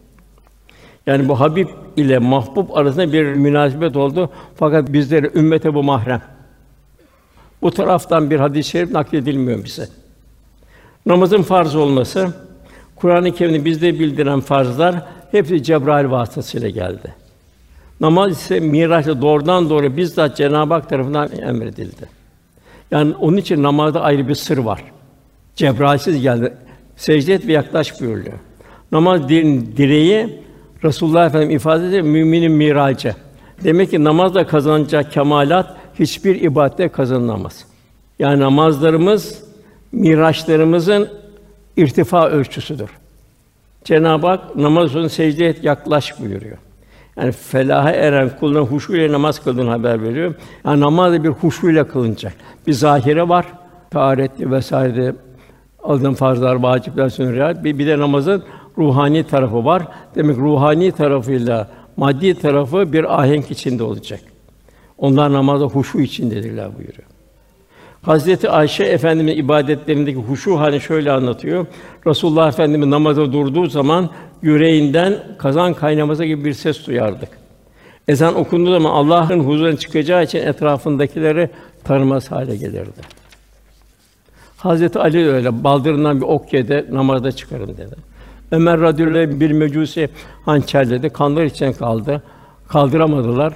Yani 1.07 1.29
bu 1.29 1.39
Habib 1.39 1.67
ile 1.97 2.17
mahbub 2.17 2.69
arasında 2.73 3.13
bir 3.13 3.23
münasebet 3.23 3.95
oldu. 3.95 4.29
Fakat 4.55 4.93
bizlere 4.93 5.31
ümmete 5.36 5.73
bu 5.73 5.84
mahrem. 5.84 6.21
Bu 7.62 7.71
taraftan 7.71 8.29
bir 8.29 8.39
hadis-i 8.39 8.69
şerif 8.69 8.91
nakledilmiyor 8.91 9.63
bize. 9.63 10.00
Namazın 11.05 11.41
farz 11.41 11.75
olması, 11.75 12.33
Kur'an-ı 12.95 13.31
Kerim'de 13.31 13.65
bizde 13.65 13.99
bildiren 13.99 14.39
farzlar 14.39 14.95
hepsi 15.31 15.63
Cebrail 15.63 16.11
vasıtasıyla 16.11 16.69
geldi. 16.69 17.15
Namaz 18.01 18.31
ise 18.31 18.59
Miraç'ta 18.59 19.21
doğrudan 19.21 19.69
doğru 19.69 19.97
bizzat 19.97 20.37
Cenab-ı 20.37 20.73
Hak 20.73 20.89
tarafından 20.89 21.29
emredildi. 21.31 22.21
Yani 22.91 23.13
onun 23.19 23.37
için 23.37 23.63
namazda 23.63 24.01
ayrı 24.01 24.27
bir 24.27 24.35
sır 24.35 24.57
var. 24.57 24.83
Cebrail'siz 25.55 26.21
geldi. 26.21 26.53
Secde 26.95 27.33
et 27.33 27.47
ve 27.47 27.51
yaklaş 27.51 28.01
buyuruyor. 28.01 28.39
Namaz 28.91 29.29
direği 29.29 30.39
Resulullah 30.83 31.25
Efendimiz 31.25 31.55
ifade 31.55 31.87
ediyor 31.87 32.03
müminin 32.03 32.51
miracı. 32.51 33.15
Demek 33.63 33.91
ki 33.91 34.03
namazla 34.03 34.47
kazanacak 34.47 35.11
kemalat 35.11 35.75
hiçbir 35.99 36.41
ibadette 36.41 36.89
kazanılamaz. 36.89 37.65
Yani 38.19 38.39
namazlarımız 38.39 39.43
miraçlarımızın 39.91 41.10
irtifa 41.77 42.27
ölçüsüdür. 42.27 42.89
Cenab-ı 43.84 44.27
Hak 44.27 44.56
namaz 44.56 44.89
için 44.89 45.08
secde 45.08 45.47
et 45.47 45.63
yaklaş 45.63 46.19
buyuruyor. 46.19 46.58
Yani 47.17 47.32
felaha 47.32 47.91
eren 47.91 48.32
kulların 48.39 48.65
huşu 48.65 48.95
ile 48.95 49.12
namaz 49.12 49.43
kıldığını 49.43 49.69
haber 49.69 50.04
veriyor. 50.04 50.36
Yani 50.65 50.80
namaz 50.80 51.23
bir 51.23 51.30
huşu 51.30 51.69
ile 51.69 51.88
kılınacak. 51.88 52.34
Bir 52.67 52.73
zahire 52.73 53.30
var. 53.30 53.45
Taharetli 53.89 54.51
vesaire 54.51 55.15
alınan 55.84 56.13
farzlar, 56.13 56.56
vacipler, 56.56 57.10
sünnet, 57.10 57.63
bir, 57.63 57.80
bir 57.80 57.88
de 57.88 57.99
namazın 57.99 58.43
ruhani 58.77 59.23
tarafı 59.23 59.65
var. 59.65 59.84
Demek 60.15 60.38
ruhani 60.38 60.91
tarafıyla 60.91 61.67
maddi 61.97 62.39
tarafı 62.39 62.93
bir 62.93 63.21
ahenk 63.21 63.51
içinde 63.51 63.84
olacak. 63.84 64.19
Onlar 64.97 65.34
namazda 65.34 65.65
huşu 65.65 65.99
içindedirler 65.99 66.77
buyuruyor. 66.77 67.11
Hazreti 68.01 68.49
Ayşe 68.49 68.83
Efendimiz 68.83 69.37
ibadetlerindeki 69.37 70.19
huşu 70.19 70.59
hani 70.59 70.81
şöyle 70.81 71.11
anlatıyor. 71.11 71.65
Resulullah 72.07 72.47
Efendimiz 72.47 72.87
namaza 72.87 73.33
durduğu 73.33 73.65
zaman 73.65 74.09
yüreğinden 74.41 75.23
kazan 75.37 75.73
kaynaması 75.73 76.25
gibi 76.25 76.45
bir 76.45 76.53
ses 76.53 76.87
duyardık. 76.87 77.29
Ezan 78.07 78.35
okunduğu 78.35 78.71
zaman 78.71 78.89
Allah'ın 78.91 79.39
huzuruna 79.39 79.77
çıkacağı 79.77 80.23
için 80.23 80.39
etrafındakileri 80.39 81.49
tanımaz 81.83 82.31
hale 82.31 82.55
gelirdi. 82.55 83.01
Hazreti 84.57 84.99
Ali 84.99 85.29
öyle 85.29 85.63
baldırından 85.63 86.21
bir 86.21 86.25
ok 86.25 86.53
yedi, 86.53 86.85
namazda 86.91 87.31
çıkarın 87.31 87.67
dedi. 87.67 87.95
Ömer 88.51 88.79
radıyallahu 88.79 89.39
bir 89.39 89.51
mecusi 89.51 90.09
hançerledi, 90.45 91.09
kanlar 91.09 91.43
içine 91.43 91.73
kaldı. 91.73 92.23
Kaldıramadılar. 92.67 93.53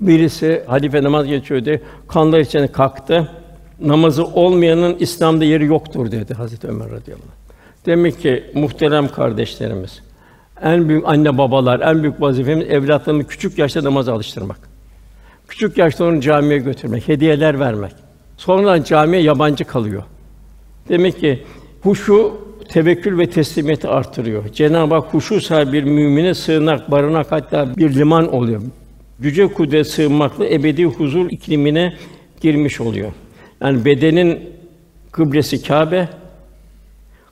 Birisi 0.00 0.64
halife 0.66 1.02
namaz 1.02 1.26
geçiyordu, 1.26 1.70
kanlar 2.08 2.38
içine 2.38 2.66
kalktı. 2.66 3.28
Namazı 3.82 4.24
olmayanın 4.24 4.96
İslam'da 5.00 5.44
yeri 5.44 5.66
yoktur 5.66 6.10
dedi 6.10 6.34
Hazreti 6.34 6.66
Ömer 6.66 6.86
radıyallahu 6.90 7.26
anh. 7.26 7.52
Demek 7.86 8.20
ki 8.20 8.44
muhterem 8.54 9.08
kardeşlerimiz, 9.08 10.02
en 10.62 10.88
büyük 10.88 11.08
anne 11.08 11.38
babalar, 11.38 11.80
en 11.80 12.02
büyük 12.02 12.20
vazifemiz 12.20 12.68
evlatlarını 12.68 13.26
küçük 13.26 13.58
yaşta 13.58 13.84
namaza 13.84 14.14
alıştırmak. 14.14 14.58
Küçük 15.48 15.78
yaşta 15.78 16.04
onu 16.04 16.20
camiye 16.20 16.58
götürmek, 16.58 17.08
hediyeler 17.08 17.60
vermek. 17.60 17.92
Sonradan 18.36 18.82
camiye 18.82 19.22
yabancı 19.22 19.64
kalıyor. 19.64 20.02
Demek 20.88 21.20
ki 21.20 21.42
huşu 21.82 22.32
tevekkül 22.68 23.18
ve 23.18 23.30
teslimiyeti 23.30 23.88
artırıyor. 23.88 24.48
Cenab-ı 24.52 24.94
Hak 24.94 25.14
huşu 25.14 25.40
sahibi 25.40 25.72
bir 25.72 25.82
mümine 25.82 26.34
sığınak, 26.34 26.90
barınak 26.90 27.32
hatta 27.32 27.76
bir 27.76 27.94
liman 27.94 28.32
oluyor. 28.34 28.62
Güce 29.20 29.46
kudret 29.46 29.86
sığınmakla 29.86 30.46
ebedi 30.46 30.84
huzur 30.84 31.30
iklimine 31.30 31.94
girmiş 32.40 32.80
oluyor. 32.80 33.12
Yani 33.62 33.84
bedenin 33.84 34.50
kıblesi 35.12 35.62
Kâbe, 35.62 36.08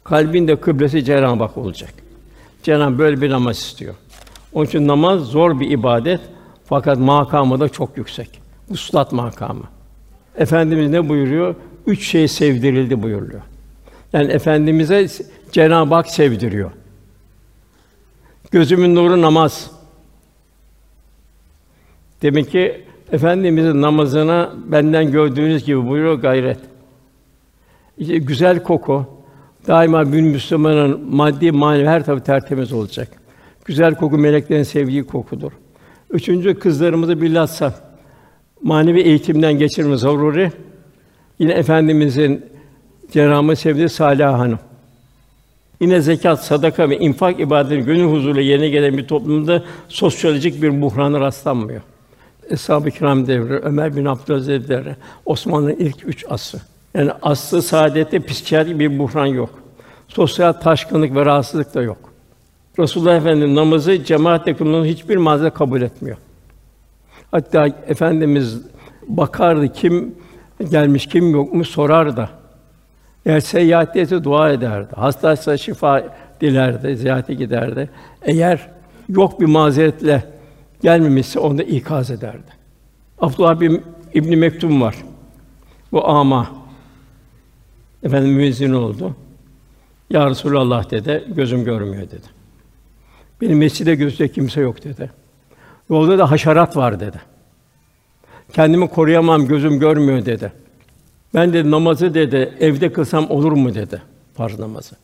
kalbin 0.04 0.48
de 0.48 0.56
kıblesi 0.56 1.04
Cenab-ı 1.04 1.44
Hak 1.44 1.58
olacak. 1.58 1.94
Cenab-ı 2.62 2.98
böyle 2.98 3.20
bir 3.20 3.30
namaz 3.30 3.58
istiyor. 3.58 3.94
Onun 4.52 4.66
için 4.66 4.88
namaz 4.88 5.20
zor 5.20 5.60
bir 5.60 5.70
ibadet 5.70 6.20
fakat 6.64 6.98
makamı 6.98 7.60
da 7.60 7.68
çok 7.68 7.96
yüksek. 7.96 8.40
Uslat 8.70 9.12
makamı. 9.12 9.64
Efendimiz 10.36 10.90
ne 10.90 11.08
buyuruyor? 11.08 11.54
Üç 11.86 12.06
şey 12.06 12.28
sevdirildi 12.28 13.02
buyuruyor. 13.02 13.42
Yani 14.12 14.32
efendimize 14.32 15.08
Cenab-ı 15.52 15.94
Hak 15.94 16.08
sevdiriyor. 16.08 16.70
Gözümün 18.50 18.94
nuru 18.94 19.20
namaz. 19.20 19.70
Demek 22.22 22.50
ki 22.50 22.84
efendimizin 23.12 23.82
namazına 23.82 24.50
benden 24.66 25.12
gördüğünüz 25.12 25.64
gibi 25.64 25.86
buyuruyor 25.88 26.14
gayret. 26.14 26.58
İşte 27.98 28.18
güzel 28.18 28.62
koku 28.62 29.06
daima 29.66 30.12
bir 30.12 30.20
Müslümanın 30.20 31.14
maddi 31.14 31.52
manevi 31.52 31.86
her 31.86 32.04
tarafı 32.04 32.24
tertemiz 32.24 32.72
olacak. 32.72 33.08
Güzel 33.64 33.94
koku 33.94 34.18
meleklerin 34.18 34.62
sevdiği 34.62 35.06
kokudur. 35.06 35.52
Üçüncü 36.10 36.58
kızlarımızı 36.58 37.20
bilhassa 37.22 37.74
manevi 38.62 39.00
eğitimden 39.00 39.52
geçirme 39.52 39.96
zaruri. 39.96 40.52
Yine 41.38 41.52
efendimizin 41.52 42.44
Cenab-ı 43.12 43.56
sevdiği 43.56 43.88
Salih 43.88 44.24
Hanım. 44.24 44.58
Yine 45.80 46.00
zekat, 46.00 46.44
sadaka 46.44 46.90
ve 46.90 46.98
infak 46.98 47.40
ibadetleri 47.40 47.84
gönül 47.84 48.12
huzuruyla 48.12 48.42
yerine 48.42 48.68
gelen 48.68 48.98
bir 48.98 49.08
toplumda 49.08 49.62
sosyolojik 49.88 50.62
bir 50.62 50.82
buhrana 50.82 51.20
rastlanmıyor. 51.20 51.80
Eshab-ı 52.50 52.90
Kiram 52.90 53.26
devri, 53.26 53.56
Ömer 53.58 53.96
bin 53.96 54.04
Abdülaziz 54.04 54.68
devri, 54.68 54.96
Osmanlı'nın 55.26 55.76
ilk 55.76 56.08
üç 56.08 56.24
asrı. 56.28 56.58
Yani 56.94 57.10
aslı 57.22 57.62
saadette 57.62 58.20
psikiyatrik 58.20 58.78
bir 58.78 58.98
buhran 58.98 59.26
yok. 59.26 59.50
Sosyal 60.08 60.52
taşkınlık 60.52 61.14
ve 61.14 61.24
rahatsızlık 61.24 61.74
da 61.74 61.82
yok. 61.82 61.98
Resulullah 62.78 63.16
Efendimiz 63.16 63.54
namazı 63.54 64.04
cemaatle 64.04 64.56
kılmanın 64.56 64.84
hiçbir 64.84 65.16
mazeret 65.16 65.54
kabul 65.54 65.82
etmiyor. 65.82 66.16
Hatta 67.30 67.66
efendimiz 67.66 68.62
bakardı 69.08 69.68
kim 69.72 70.14
gelmiş 70.70 71.06
kim 71.06 71.30
yokmuş 71.30 71.68
sorar 71.68 72.16
da. 72.16 72.28
Eğer 73.26 73.40
seyahatteyse 73.40 74.24
dua 74.24 74.50
ederdi. 74.50 74.88
Hastaysa 74.96 75.56
şifa 75.56 76.04
dilerdi, 76.40 76.96
ziyarete 76.96 77.34
giderdi. 77.34 77.90
Eğer 78.22 78.68
yok 79.08 79.40
bir 79.40 79.46
mazeretle 79.46 80.24
gelmemişse 80.82 81.38
onu 81.38 81.62
ikaz 81.62 82.10
ederdi. 82.10 82.50
Abdullah 83.18 83.60
bin 83.60 83.82
İbn 84.14 84.38
Mektum 84.38 84.80
var. 84.80 84.96
Bu 85.92 86.08
ama 86.08 86.50
efendim 88.02 88.32
müezzin 88.32 88.72
oldu. 88.72 89.16
Ya 90.10 90.30
Resulallah 90.30 90.90
dedi, 90.90 91.24
gözüm 91.28 91.64
görmüyor 91.64 92.02
dedi. 92.02 92.26
Benim 93.40 93.58
mescide 93.58 93.94
gözde 93.94 94.28
kimse 94.28 94.60
yok 94.60 94.84
dedi. 94.84 95.10
Yolda 95.90 96.18
da 96.18 96.30
haşerat 96.30 96.76
var 96.76 97.00
dedi. 97.00 97.20
Kendimi 98.52 98.88
koruyamam, 98.88 99.46
gözüm 99.46 99.78
görmüyor 99.78 100.26
dedi. 100.26 100.52
Ben 101.34 101.52
de 101.52 101.70
namazı 101.70 102.14
dedi, 102.14 102.54
evde 102.60 102.92
kılsam 102.92 103.30
olur 103.30 103.52
mu 103.52 103.74
dedi, 103.74 104.02
farz 104.34 104.58
namazı. 104.58 104.96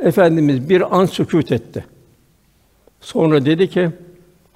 Efendimiz 0.00 0.68
bir 0.68 0.98
an 0.98 1.06
sükût 1.06 1.52
etti. 1.52 1.84
Sonra 3.00 3.44
dedi 3.44 3.70
ki, 3.70 3.90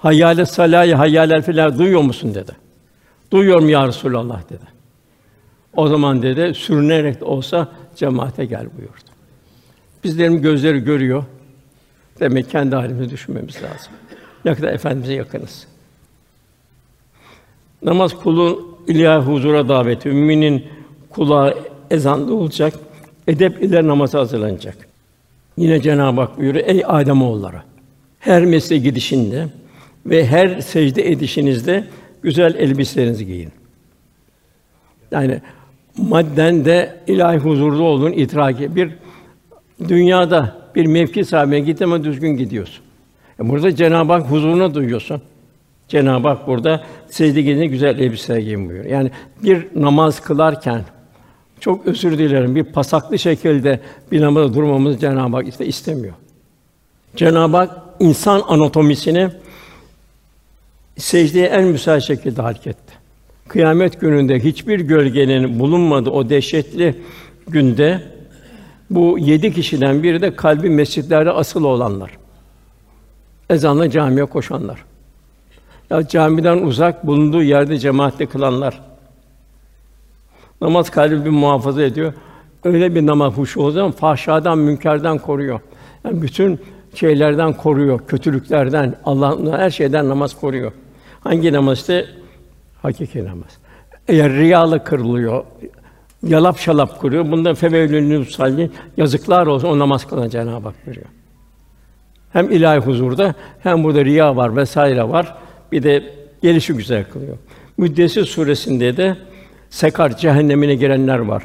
Hayyâle 0.03 0.45
salâye 0.45 0.95
hayyâlel 0.95 1.41
filâ 1.41 1.77
duyuyor 1.77 2.01
musun 2.01 2.35
dedi. 2.35 2.51
Duyuyorum 3.31 3.69
ya 3.69 3.87
Resulallah 3.87 4.49
dedi. 4.49 4.65
O 5.75 5.87
zaman 5.87 6.21
dedi 6.21 6.53
sürünerek 6.53 7.21
de 7.21 7.25
olsa 7.25 7.67
cemaate 7.95 8.45
gel 8.45 8.65
buyurdu. 8.77 9.09
Bizlerin 10.03 10.41
gözleri 10.41 10.79
görüyor. 10.79 11.23
Demek 12.19 12.49
kendi 12.49 12.75
halimizi 12.75 13.09
düşünmemiz 13.09 13.55
lazım. 13.55 13.93
Ne 14.45 14.55
kadar 14.55 14.73
efendimize 14.73 15.13
yakınız. 15.13 15.67
Namaz 17.83 18.13
kulun 18.13 18.77
ilahi 18.87 19.25
huzura 19.25 19.69
daveti, 19.69 20.09
müminin 20.09 20.65
kulağı 21.09 21.57
ezanda 21.91 22.33
olacak, 22.33 22.73
edep 23.27 23.63
ile 23.63 23.87
namaza 23.87 24.19
hazırlanacak. 24.19 24.77
Yine 25.57 25.81
Cenab-ı 25.81 26.21
Hak 26.21 26.37
buyuruyor, 26.37 26.67
ey 26.67 26.83
Adem 26.87 27.21
oğulları, 27.21 27.61
her 28.19 28.45
mesleğe 28.45 28.81
gidişinde 28.81 29.47
ve 30.05 30.27
her 30.27 30.61
secde 30.61 31.11
edişinizde 31.11 31.83
güzel 32.21 32.55
elbiselerinizi 32.55 33.25
giyin. 33.25 33.49
Yani 35.11 35.41
madden 35.97 36.65
de 36.65 36.95
ilahi 37.07 37.37
huzurda 37.37 37.83
olduğun 37.83 38.11
itiraki 38.11 38.75
bir 38.75 38.91
dünyada 39.87 40.55
bir 40.75 40.85
mevki 40.85 41.25
sahibine 41.25 41.59
git 41.59 41.81
ama 41.81 42.03
düzgün 42.03 42.37
gidiyorsun. 42.37 42.83
E 43.39 43.49
burada 43.49 43.75
Cenab-ı 43.75 44.13
Hak 44.13 44.31
huzuruna 44.31 44.73
duyuyorsun. 44.73 45.21
Cenab-ı 45.87 46.27
Hak 46.27 46.47
burada 46.47 46.83
secde 47.07 47.41
gidince 47.41 47.65
güzel 47.65 47.99
elbise 47.99 48.41
giyin 48.41 48.69
buyuruyor. 48.69 48.85
Yani 48.85 49.11
bir 49.43 49.67
namaz 49.75 50.19
kılarken 50.19 50.81
çok 51.59 51.87
özür 51.87 52.17
dilerim 52.17 52.55
bir 52.55 52.63
pasaklı 52.63 53.19
şekilde 53.19 53.79
bir 54.11 54.21
namazda 54.21 54.53
durmamızı 54.53 54.99
Cenab-ı 54.99 55.35
Hak 55.35 55.47
işte 55.47 55.65
istemiyor. 55.65 56.13
Cenab-ı 57.15 57.57
Hak 57.57 57.77
insan 57.99 58.41
anatomisini 58.47 59.29
secdeye 60.97 61.47
en 61.47 61.63
müsait 61.63 62.03
şekilde 62.03 62.41
halketti. 62.41 62.93
Kıyamet 63.47 64.01
gününde 64.01 64.39
hiçbir 64.39 64.79
gölgenin 64.79 65.59
bulunmadığı 65.59 66.09
o 66.09 66.29
dehşetli 66.29 66.95
günde 67.47 68.01
bu 68.89 69.19
yedi 69.19 69.53
kişiden 69.53 70.03
biri 70.03 70.21
de 70.21 70.35
kalbi 70.35 70.69
mescitlerde 70.69 71.31
asıl 71.31 71.63
olanlar. 71.63 72.11
Ezanla 73.49 73.89
camiye 73.89 74.25
koşanlar. 74.25 74.85
Ya 75.89 76.07
camiden 76.07 76.57
uzak 76.57 77.07
bulunduğu 77.07 77.43
yerde 77.43 77.77
cemaatle 77.77 78.25
kılanlar. 78.25 78.81
Namaz 80.61 80.89
kalbi 80.89 81.29
muhafaza 81.29 81.83
ediyor. 81.83 82.13
Öyle 82.63 82.95
bir 82.95 83.05
namaz 83.05 83.33
huşu 83.33 83.61
o 83.61 83.71
zaman 83.71 83.91
fahşadan, 83.91 84.57
münkerden 84.57 85.17
koruyor. 85.17 85.59
Yani 86.05 86.21
bütün 86.21 86.59
şeylerden 86.95 87.53
koruyor, 87.53 87.99
kötülüklerden, 88.07 88.95
Allah'ın 89.05 89.51
her 89.51 89.69
şeyden 89.69 90.09
namaz 90.09 90.39
koruyor. 90.39 90.71
Hangi 91.23 91.53
namaz 91.53 91.79
işte? 91.79 92.05
Hakiki 92.81 93.25
namaz. 93.25 93.57
Eğer 94.07 94.31
riyalı 94.31 94.83
kırılıyor, 94.83 95.43
yalap 96.23 96.57
şalap 96.57 96.99
kuruyor. 96.99 97.31
Bunda 97.31 97.53
fevevlünü 97.53 98.25
salli 98.25 98.71
yazıklar 98.97 99.47
olsun 99.47 99.67
o 99.67 99.79
namaz 99.79 100.07
kılan 100.07 100.29
Cenab-ı 100.29 100.67
Hak 100.67 100.87
veriyor. 100.87 101.05
Hem 102.33 102.51
ilahi 102.51 102.79
huzurda 102.79 103.35
hem 103.63 103.83
burada 103.83 104.05
riya 104.05 104.35
var 104.35 104.55
vesaire 104.55 105.09
var. 105.09 105.35
Bir 105.71 105.83
de 105.83 106.03
gelişi 106.41 106.73
güzel 106.73 107.05
kılıyor. 107.09 107.37
Müddessir 107.77 108.25
suresinde 108.25 108.97
de 108.97 109.17
sekar 109.69 110.17
cehennemine 110.17 110.75
girenler 110.75 111.19
var. 111.19 111.43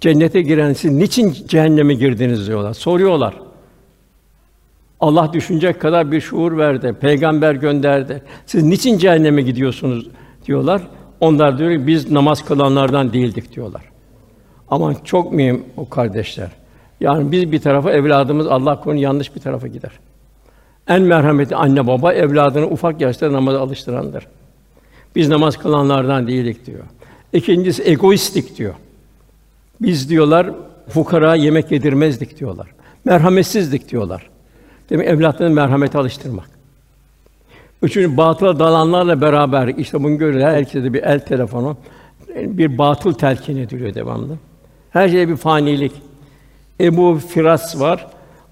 Cennete 0.00 0.42
giren 0.42 0.72
siz 0.72 0.92
niçin 0.92 1.32
cehenneme 1.48 1.94
girdiniz 1.94 2.46
diyorlar. 2.46 2.74
Soruyorlar. 2.74 3.34
Allah 5.04 5.32
düşünecek 5.32 5.80
kadar 5.80 6.12
bir 6.12 6.20
şuur 6.20 6.58
verdi, 6.58 6.94
peygamber 7.00 7.54
gönderdi. 7.54 8.22
Siz 8.46 8.62
niçin 8.62 8.98
cehenneme 8.98 9.42
gidiyorsunuz 9.42 10.06
diyorlar. 10.46 10.82
Onlar 11.20 11.58
diyor 11.58 11.72
ki 11.72 11.86
biz 11.86 12.10
namaz 12.10 12.44
kılanlardan 12.44 13.12
değildik 13.12 13.56
diyorlar. 13.56 13.82
Ama 14.68 15.04
çok 15.04 15.32
mühim 15.32 15.64
o 15.76 15.88
kardeşler. 15.88 16.48
Yani 17.00 17.32
biz 17.32 17.52
bir 17.52 17.58
tarafa 17.58 17.92
evladımız 17.92 18.46
Allah 18.46 18.80
korusun 18.80 19.00
yanlış 19.00 19.34
bir 19.34 19.40
tarafa 19.40 19.66
gider. 19.66 19.90
En 20.88 21.02
merhametli 21.02 21.56
anne 21.56 21.86
baba 21.86 22.12
evladını 22.12 22.66
ufak 22.66 23.00
yaşta 23.00 23.32
namaza 23.32 23.60
alıştırandır. 23.60 24.26
Biz 25.16 25.28
namaz 25.28 25.56
kılanlardan 25.56 26.26
değildik 26.26 26.66
diyor. 26.66 26.84
İkincisi 27.32 27.82
egoistlik 27.90 28.58
diyor. 28.58 28.74
Biz 29.80 30.10
diyorlar 30.10 30.50
fukara 30.88 31.34
yemek 31.34 31.72
yedirmezdik 31.72 32.40
diyorlar. 32.40 32.66
Merhametsizlik 33.04 33.90
diyorlar. 33.90 34.33
Demek 34.90 35.08
evlatlarını 35.08 35.54
merhamete 35.54 35.98
alıştırmak. 35.98 36.50
Üçüncü 37.82 38.16
batıl 38.16 38.58
dalanlarla 38.58 39.20
beraber 39.20 39.68
işte 39.68 40.02
bunu 40.02 40.18
görüyor. 40.18 40.48
Herkese 40.48 40.94
bir 40.94 41.02
el 41.02 41.20
telefonu, 41.20 41.76
bir 42.36 42.78
batıl 42.78 43.12
telkin 43.12 43.56
ediliyor 43.56 43.94
devamlı. 43.94 44.38
Her 44.90 45.08
şeye 45.08 45.28
bir 45.28 45.36
fanilik. 45.36 45.92
Ebu 46.80 47.18
Firas 47.18 47.80
var. 47.80 48.06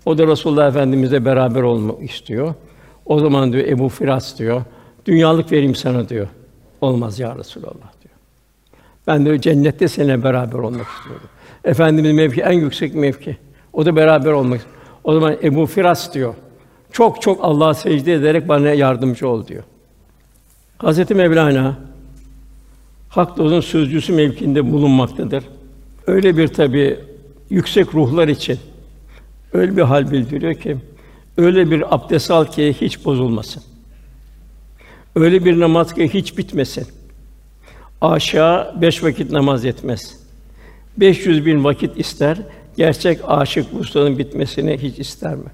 O 0.07 0.19
da 0.19 0.27
Resulullah 0.27 0.69
Efendimizle 0.69 1.25
beraber 1.25 1.63
olmak 1.63 2.03
istiyor. 2.03 2.55
O 3.07 3.19
zaman 3.19 3.53
diyor 3.53 3.65
Ebu 3.65 3.89
Firas 3.89 4.39
diyor. 4.39 4.63
Dünyalık 5.07 5.53
vereyim 5.53 5.75
sana 5.75 6.09
diyor. 6.09 6.27
Olmaz 6.81 7.19
ya 7.19 7.37
Resulallah 7.39 7.93
diyor. 8.03 8.15
Ben 9.07 9.27
de 9.27 9.41
cennette 9.41 9.89
seninle 9.89 10.25
beraber 10.25 10.59
olmak 10.59 10.87
istiyorum. 10.99 11.29
Efendimiz 11.65 12.13
mevki 12.13 12.41
en 12.41 12.53
yüksek 12.53 12.95
mevki. 12.95 13.37
O 13.73 13.87
da 13.87 13.97
beraber 13.97 14.31
olmak. 14.33 14.61
O 15.05 15.15
zaman 15.15 15.37
Ebu 15.43 15.67
Firas 15.67 16.15
diyor. 16.15 16.35
Çok 16.93 17.23
çok 17.23 17.45
Allah'a 17.45 17.75
secde 17.75 18.15
ederek 18.15 18.49
bana 18.49 18.69
yardımcı 18.69 19.29
ol 19.29 19.47
diyor. 19.47 19.63
Hazreti 20.79 21.15
Mevlana 21.15 21.79
hak 23.09 23.37
dostun 23.39 23.61
sözcüsü 23.61 24.13
mevkinde 24.13 24.73
bulunmaktadır. 24.73 25.45
Öyle 26.07 26.37
bir 26.37 26.49
tabi 26.49 26.99
yüksek 27.51 27.95
ruhlar 27.95 28.29
için 28.29 28.59
öyle 29.53 29.77
bir 29.77 29.83
hal 29.83 30.11
bildiriyor 30.11 30.55
ki 30.55 30.77
öyle 31.37 31.71
bir 31.71 31.95
abdest 31.95 32.31
al 32.31 32.45
ki 32.45 32.77
hiç 32.81 33.05
bozulmasın. 33.05 33.63
Öyle 35.15 35.45
bir 35.45 35.61
namaz 35.61 35.95
ki 35.95 36.15
hiç 36.15 36.39
bitmesin. 36.39 36.87
Aşağı 38.01 38.81
beş 38.81 39.05
vakit 39.05 39.31
namaz 39.31 39.65
yetmez. 39.65 40.17
500 40.97 41.47
bin 41.47 41.65
vakit 41.65 41.99
ister, 41.99 42.39
gerçek 42.77 43.21
aşık 43.27 43.67
ustanın 43.81 44.19
bitmesini 44.19 44.79
hiç 44.79 44.99
ister 44.99 45.35
mi? 45.35 45.51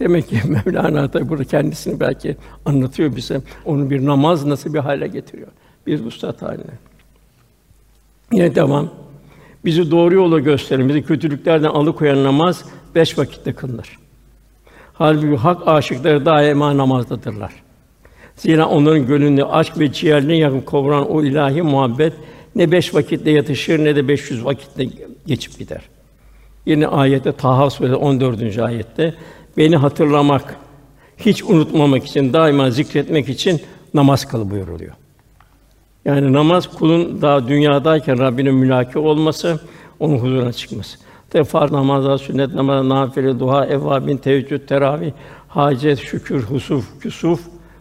Demek 0.00 0.28
ki 0.28 0.40
Mevlana 0.48 1.12
da 1.12 1.28
burada 1.28 1.44
kendisini 1.44 2.00
belki 2.00 2.36
anlatıyor 2.64 3.16
bize. 3.16 3.40
Onu 3.64 3.90
bir 3.90 4.06
namaz 4.06 4.44
nasıl 4.44 4.74
bir 4.74 4.78
hale 4.78 5.06
getiriyor. 5.06 5.48
Bir 5.86 6.00
vuslat 6.00 6.42
haline. 6.42 6.64
Yine 8.32 8.54
devam. 8.54 8.90
Bizi 9.64 9.90
doğru 9.90 10.14
yola 10.14 10.38
gösteren, 10.38 10.88
bizi 10.88 11.02
kötülüklerden 11.02 11.68
alıkoyan 11.68 12.24
namaz 12.24 12.64
beş 12.94 13.18
vakitte 13.18 13.52
kılınır. 13.52 13.98
Halbuki 14.92 15.36
hak 15.36 15.68
aşıkları 15.68 16.26
daima 16.26 16.76
namazdadırlar. 16.76 17.52
Zira 18.36 18.68
onların 18.68 19.06
gönlünde 19.06 19.44
aşk 19.44 19.78
ve 19.78 19.92
ciğerlerini 19.92 20.40
yakıp 20.40 20.66
kavuran 20.66 21.10
o 21.10 21.22
ilahi 21.22 21.62
muhabbet 21.62 22.12
ne 22.54 22.72
beş 22.72 22.94
vakitte 22.94 23.30
yatışır 23.30 23.84
ne 23.84 23.96
de 23.96 24.08
500 24.08 24.44
vakitte 24.44 24.86
geçip 25.26 25.58
gider. 25.58 25.80
Yine 26.66 26.86
ayette 26.86 27.32
Taha 27.32 27.70
suresi 27.70 27.94
14. 27.94 28.58
ayette 28.58 29.14
beni 29.56 29.76
hatırlamak, 29.76 30.56
hiç 31.16 31.44
unutmamak 31.44 32.04
için, 32.04 32.32
daima 32.32 32.70
zikretmek 32.70 33.28
için 33.28 33.60
namaz 33.94 34.24
kıl 34.28 34.50
buyuruluyor. 34.50 34.92
Yani 36.04 36.32
namaz 36.32 36.66
kulun 36.66 37.22
daha 37.22 37.48
dünyadayken 37.48 38.18
Rabbine 38.18 38.50
mülaki 38.50 38.98
olması, 38.98 39.60
onun 40.00 40.18
huzuruna 40.18 40.52
çıkması. 40.52 40.98
İşte 41.24 41.44
farz 41.44 41.72
namazlar, 41.72 42.18
sünnet 42.18 42.54
namazı, 42.54 42.88
nafile, 42.88 43.40
duha, 43.40 43.66
evvabin, 43.66 44.16
teheccüd, 44.16 44.68
teravih, 44.68 45.12
hacet, 45.48 45.98
şükür, 45.98 46.42
husuf, 46.42 47.00
küsuf, 47.00 47.40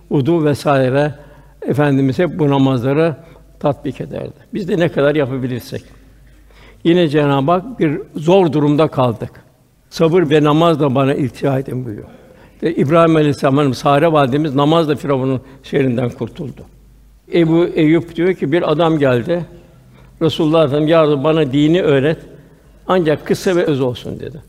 udu 0.09 0.45
vesaire 0.45 1.15
efendimiz 1.61 2.19
hep 2.19 2.39
bu 2.39 2.49
namazları 2.49 3.15
tatbik 3.59 4.01
ederdi. 4.01 4.33
Biz 4.53 4.67
de 4.67 4.77
ne 4.79 4.89
kadar 4.89 5.15
yapabilirsek. 5.15 5.83
Yine 6.83 7.07
Cenab-ı 7.07 7.51
Hak 7.51 7.79
bir 7.79 8.01
zor 8.15 8.53
durumda 8.53 8.87
kaldık. 8.87 9.31
Sabır 9.89 10.29
ve 10.29 10.43
namazla 10.43 10.95
bana 10.95 11.13
iltica 11.13 11.59
edin 11.59 11.85
buyuruyor. 11.85 12.07
İşte 12.53 12.75
İbrahim 12.75 13.15
Aleyhisselam'ın 13.15 13.71
Sare 13.71 14.11
validemiz 14.11 14.55
namazla 14.55 14.95
Firavun'un 14.95 15.41
şerrinden 15.63 16.09
kurtuldu. 16.09 16.61
Ebu 17.33 17.65
Eyüp 17.65 18.15
diyor 18.15 18.33
ki 18.33 18.51
bir 18.51 18.71
adam 18.71 18.99
geldi. 18.99 19.45
Resulullah 20.21 20.65
Efendimiz 20.65 20.89
ya 20.89 21.23
bana 21.23 21.53
dini 21.53 21.81
öğret. 21.81 22.17
Ancak 22.87 23.25
kısa 23.27 23.55
ve 23.55 23.65
öz 23.65 23.81
olsun 23.81 24.19
dedi. 24.19 24.41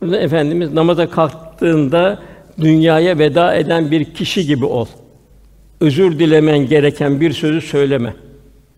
Burada 0.00 0.18
efendimiz 0.18 0.72
namaza 0.72 1.10
kalktığında 1.10 2.18
dünyaya 2.60 3.18
veda 3.18 3.54
eden 3.54 3.90
bir 3.90 4.04
kişi 4.04 4.46
gibi 4.46 4.64
ol. 4.64 4.86
Özür 5.80 6.18
dilemen 6.18 6.68
gereken 6.68 7.20
bir 7.20 7.32
sözü 7.32 7.60
söyleme. 7.60 8.14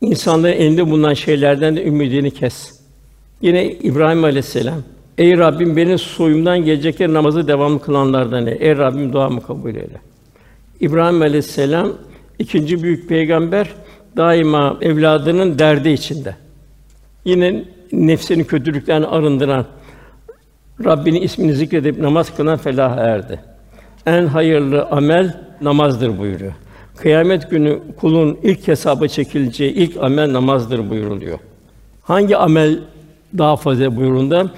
İnsanların 0.00 0.52
elinde 0.52 0.90
bulunan 0.90 1.14
şeylerden 1.14 1.76
de 1.76 1.84
ümidini 1.84 2.30
kes. 2.30 2.77
Yine 3.42 3.72
İbrahim 3.72 4.24
Aleyhisselam 4.24 4.82
Ey 5.18 5.38
Rabbim 5.38 5.76
beni 5.76 5.98
soyumdan 5.98 6.58
gelecekler 6.58 7.12
namazı 7.12 7.48
devamlı 7.48 7.80
kılanlardan 7.80 8.46
ey. 8.46 8.56
Ey 8.60 8.76
Rabbim 8.76 9.12
duamı 9.12 9.42
kabul 9.42 9.74
eyle. 9.74 10.00
İbrahim 10.80 11.22
Aleyhisselam 11.22 11.92
ikinci 12.38 12.82
büyük 12.82 13.08
peygamber 13.08 13.68
daima 14.16 14.76
evladının 14.80 15.58
derdi 15.58 15.88
içinde. 15.88 16.36
Yine 17.24 17.64
nefsini 17.92 18.44
kötülükten 18.44 19.02
arındıran 19.02 19.66
Rabbinin 20.84 21.22
ismini 21.22 21.54
zikredip 21.54 21.98
namaz 21.98 22.36
kılan 22.36 22.58
felaha 22.58 23.00
erdi. 23.00 23.40
En 24.06 24.26
hayırlı 24.26 24.84
amel 24.84 25.36
namazdır 25.60 26.18
buyuruyor. 26.18 26.52
Kıyamet 26.96 27.50
günü 27.50 27.78
kulun 28.00 28.38
ilk 28.42 28.68
hesaba 28.68 29.08
çekileceği 29.08 29.72
ilk 29.72 29.96
amel 29.96 30.32
namazdır 30.32 30.90
buyuruluyor. 30.90 31.38
Hangi 32.02 32.36
amel 32.36 32.78
daha 33.38 33.56
fazla 33.56 33.96
buyurunda? 33.96 34.50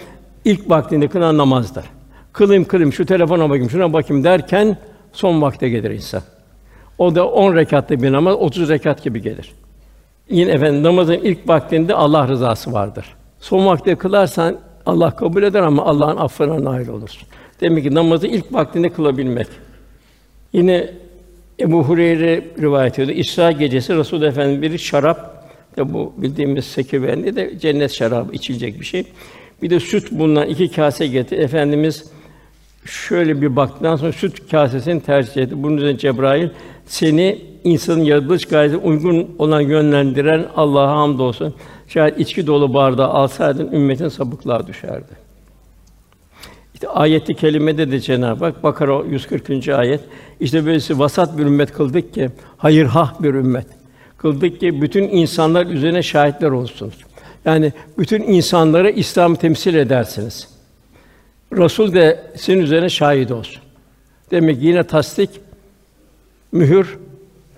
İlk 0.44 0.70
vaktinde 0.70 1.08
kılan 1.08 1.38
namazdır. 1.38 1.84
Kılayım 2.32 2.64
kılayım 2.64 2.92
şu 2.92 3.06
telefona 3.06 3.48
bakayım, 3.48 3.70
şuna 3.70 3.92
bakayım 3.92 4.24
derken 4.24 4.76
son 5.12 5.42
vakte 5.42 5.68
gelir 5.68 5.90
insan. 5.90 6.22
O 6.98 7.14
da 7.14 7.28
10 7.28 7.56
rekatlı 7.56 8.02
bir 8.02 8.12
namaz 8.12 8.34
30 8.34 8.68
rekat 8.68 9.04
gibi 9.04 9.22
gelir. 9.22 9.52
Yine 10.30 10.50
efendim 10.50 10.82
namazın 10.82 11.12
ilk 11.12 11.48
vaktinde 11.48 11.94
Allah 11.94 12.28
rızası 12.28 12.72
vardır. 12.72 13.04
Son 13.40 13.66
vakte 13.66 13.94
kılarsan 13.94 14.56
Allah 14.86 15.16
kabul 15.16 15.42
eder 15.42 15.62
ama 15.62 15.84
Allah'ın 15.84 16.16
affına 16.16 16.64
nail 16.64 16.88
olursun. 16.88 17.28
Demek 17.60 17.84
ki 17.84 17.94
namazı 17.94 18.26
ilk 18.26 18.52
vaktinde 18.52 18.88
kılabilmek. 18.88 19.46
Yine 20.52 20.90
Ebu 21.60 21.84
Hureyre 21.84 22.44
rivayet 22.60 22.98
ediyor. 22.98 23.18
İsra 23.18 23.52
gecesi 23.52 23.96
Resul 23.96 24.22
Efendimiz 24.22 24.72
bir 24.72 24.78
şarap 24.78 25.30
de 25.76 25.92
bu 25.92 26.12
bildiğimiz 26.16 26.64
sekivendi 26.64 27.36
de 27.36 27.58
cennet 27.58 27.92
şarabı 27.92 28.32
içilecek 28.32 28.80
bir 28.80 28.84
şey. 28.84 29.04
Bir 29.62 29.70
de 29.70 29.80
süt 29.80 30.12
bulunan 30.12 30.46
iki 30.46 30.72
kase 30.72 31.06
getir. 31.06 31.38
Efendimiz 31.38 32.10
şöyle 32.84 33.42
bir 33.42 33.56
baktıktan 33.56 33.96
sonra 33.96 34.12
süt 34.12 34.50
kasesini 34.50 35.00
tercih 35.00 35.42
etti. 35.42 35.62
Bunun 35.62 35.76
üzerine 35.76 35.98
Cebrail 35.98 36.48
seni 36.86 37.38
insanın 37.64 38.04
yaratılış 38.04 38.44
gayesine 38.44 38.78
uygun 38.78 39.30
olan 39.38 39.60
yönlendiren 39.60 40.46
Allah'a 40.56 40.96
hamdolsun. 40.96 41.54
Şayet 41.88 42.20
içki 42.20 42.46
dolu 42.46 42.74
bardağı 42.74 43.08
alsaydın 43.08 43.72
ümmetin 43.72 44.08
sapıklığa 44.08 44.66
düşerdi. 44.66 45.20
İşte 46.74 46.88
ayeti 46.88 47.34
kelimede 47.34 47.90
de 47.90 48.00
Cenab-ı 48.00 48.44
Hak 48.44 48.62
Bakara 48.62 49.04
140. 49.04 49.68
ayet 49.68 50.00
işte 50.40 50.66
böylesi 50.66 50.98
vasat 50.98 51.38
bir 51.38 51.42
ümmet 51.42 51.72
kıldık 51.72 52.14
ki 52.14 52.30
hayırhah 52.56 53.22
bir 53.22 53.34
ümmet 53.34 53.66
kıldık 54.22 54.60
ki 54.60 54.82
bütün 54.82 55.02
insanlar 55.02 55.66
üzerine 55.66 56.02
şahitler 56.02 56.50
olsunuz. 56.50 56.94
Yani 57.44 57.72
bütün 57.98 58.22
insanları 58.22 58.90
İslam 58.90 59.34
temsil 59.36 59.74
edersiniz. 59.74 60.48
Resul 61.52 61.92
de 61.92 62.24
senin 62.36 62.62
üzerine 62.62 62.88
şahit 62.88 63.30
olsun. 63.30 63.62
Demek 64.30 64.60
ki 64.60 64.66
yine 64.66 64.84
tasdik 64.84 65.30
mühür 66.52 66.98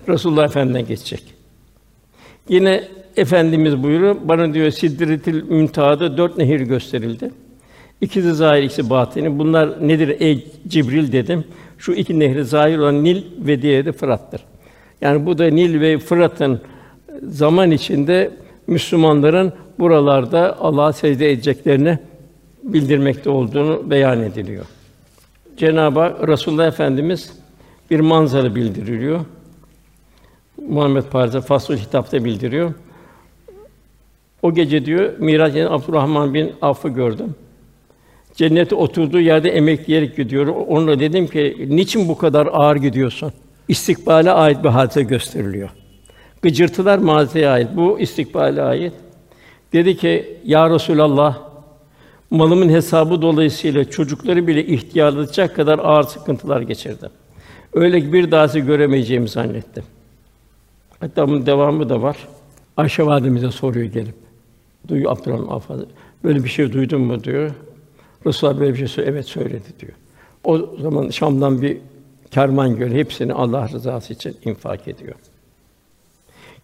Resulullah 0.07 0.45
Efendimiz'den 0.45 0.87
geçecek. 0.87 1.23
Yine 2.49 2.83
Efendimiz 3.17 3.83
buyuruyor, 3.83 4.15
bana 4.23 4.53
diyor 4.53 4.71
Sidretil 4.71 5.43
Münteha'da 5.43 6.17
dört 6.17 6.37
nehir 6.37 6.59
gösterildi. 6.59 7.31
İkisi 8.01 8.33
zahir, 8.33 8.63
ikisi 8.63 8.89
batini. 8.89 9.39
Bunlar 9.39 9.87
nedir 9.87 10.15
ey 10.19 10.47
Cibril 10.67 11.11
dedim. 11.11 11.43
Şu 11.77 11.93
iki 11.93 12.19
nehri 12.19 12.45
zahir 12.45 12.77
olan 12.77 13.03
Nil 13.03 13.23
ve 13.39 13.61
diğeri 13.61 13.85
de 13.85 13.91
Fırat'tır. 13.91 14.41
Yani 15.03 15.25
bu 15.25 15.37
da 15.37 15.45
Nil 15.45 15.81
ve 15.81 15.97
Fırat'ın 15.97 16.61
zaman 17.27 17.71
içinde 17.71 18.31
Müslümanların 18.67 19.53
buralarda 19.79 20.57
Allah'a 20.59 20.93
secde 20.93 21.31
edeceklerini 21.31 21.99
bildirmekte 22.63 23.29
olduğunu 23.29 23.89
beyan 23.89 24.21
ediliyor. 24.21 24.65
Cenab-ı 25.57 25.99
Hak 25.99 26.27
Resulullah 26.27 26.67
Efendimiz 26.67 27.33
bir 27.91 27.99
manzara 27.99 28.55
bildiriliyor. 28.55 29.19
Muhammed 30.69 31.03
Paris'e 31.03 31.41
Faslul 31.41 31.77
Hitap'ta 31.77 32.25
bildiriyor. 32.25 32.73
O 34.41 34.53
gece 34.53 34.85
diyor 34.85 35.13
Miraç 35.19 35.55
Abdurrahman 35.55 36.33
bin 36.33 36.51
Aff'ı 36.61 36.89
gördüm. 36.89 37.35
Cennete 38.35 38.75
oturduğu 38.75 39.19
yerde 39.19 39.49
emekleyerek 39.49 40.17
gidiyor. 40.17 40.47
Onunla 40.47 40.99
dedim 40.99 41.27
ki 41.27 41.67
niçin 41.69 42.09
bu 42.09 42.17
kadar 42.17 42.49
ağır 42.51 42.75
gidiyorsun? 42.75 43.33
İstikbale 43.67 44.31
ait 44.31 44.63
bir 44.63 44.69
hadise 44.69 45.03
gösteriliyor. 45.03 45.69
Gıcırtılar 46.41 46.97
maziye 46.97 47.49
ait. 47.49 47.67
Bu 47.75 47.99
istikbale 47.99 48.61
ait. 48.61 48.93
Dedi 49.73 49.97
ki 49.97 50.37
ya 50.45 50.69
Resulallah 50.69 51.39
malımın 52.29 52.69
hesabı 52.69 53.21
dolayısıyla 53.21 53.89
çocukları 53.89 54.47
bile 54.47 54.65
ihtiyarlatacak 54.65 55.55
kadar 55.55 55.79
ağır 55.79 56.03
sıkıntılar 56.03 56.61
geçirdim. 56.61 57.09
Öyle 57.73 58.01
ki 58.01 58.13
bir 58.13 58.31
daha 58.31 58.47
sizi 58.47 58.65
göremeyeceğimi 58.65 59.29
zannettim. 59.29 59.83
Hatta 60.99 61.27
bunun 61.27 61.45
devamı 61.45 61.89
da 61.89 62.01
var. 62.01 62.17
Ayşe 62.77 63.05
validemize 63.05 63.51
soruyor 63.51 63.85
gelip. 63.85 64.15
Duyuyor 64.87 65.11
Abdurrahman 65.11 65.55
Affan. 65.55 65.85
Böyle 66.23 66.43
bir 66.43 66.49
şey 66.49 66.73
duydun 66.73 67.01
mu 67.01 67.23
diyor. 67.23 67.51
Resulullah 68.25 68.59
böyle 68.59 68.73
bir 68.73 68.77
şey 68.77 68.87
söyledi. 68.87 69.11
Evet 69.11 69.25
söyledi 69.25 69.67
diyor. 69.79 69.91
O 70.43 70.57
zaman 70.81 71.09
Şam'dan 71.09 71.61
bir 71.61 71.77
kervan 72.33 72.75
göre 72.75 72.93
hepsini 72.93 73.33
Allah 73.33 73.69
rızası 73.69 74.13
için 74.13 74.37
infak 74.45 74.87
ediyor. 74.87 75.15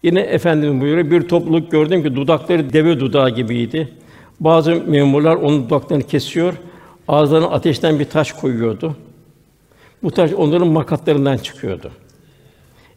Yine 0.02 0.20
efendimiz 0.20 0.80
buyuruyor 0.80 1.10
bir 1.10 1.28
topluluk 1.28 1.70
gördüm 1.70 2.02
ki 2.02 2.16
dudakları 2.16 2.72
deve 2.72 3.00
dudağı 3.00 3.30
gibiydi. 3.30 3.88
Bazı 4.40 4.74
memurlar 4.74 5.36
onun 5.36 5.64
dudaklarını 5.64 6.02
kesiyor, 6.02 6.54
ağızlarına 7.08 7.46
ateşten 7.46 7.98
bir 7.98 8.04
taş 8.04 8.32
koyuyordu. 8.32 8.96
Bu 10.02 10.10
taş 10.10 10.32
onların 10.32 10.68
makatlarından 10.68 11.36
çıkıyordu. 11.36 11.90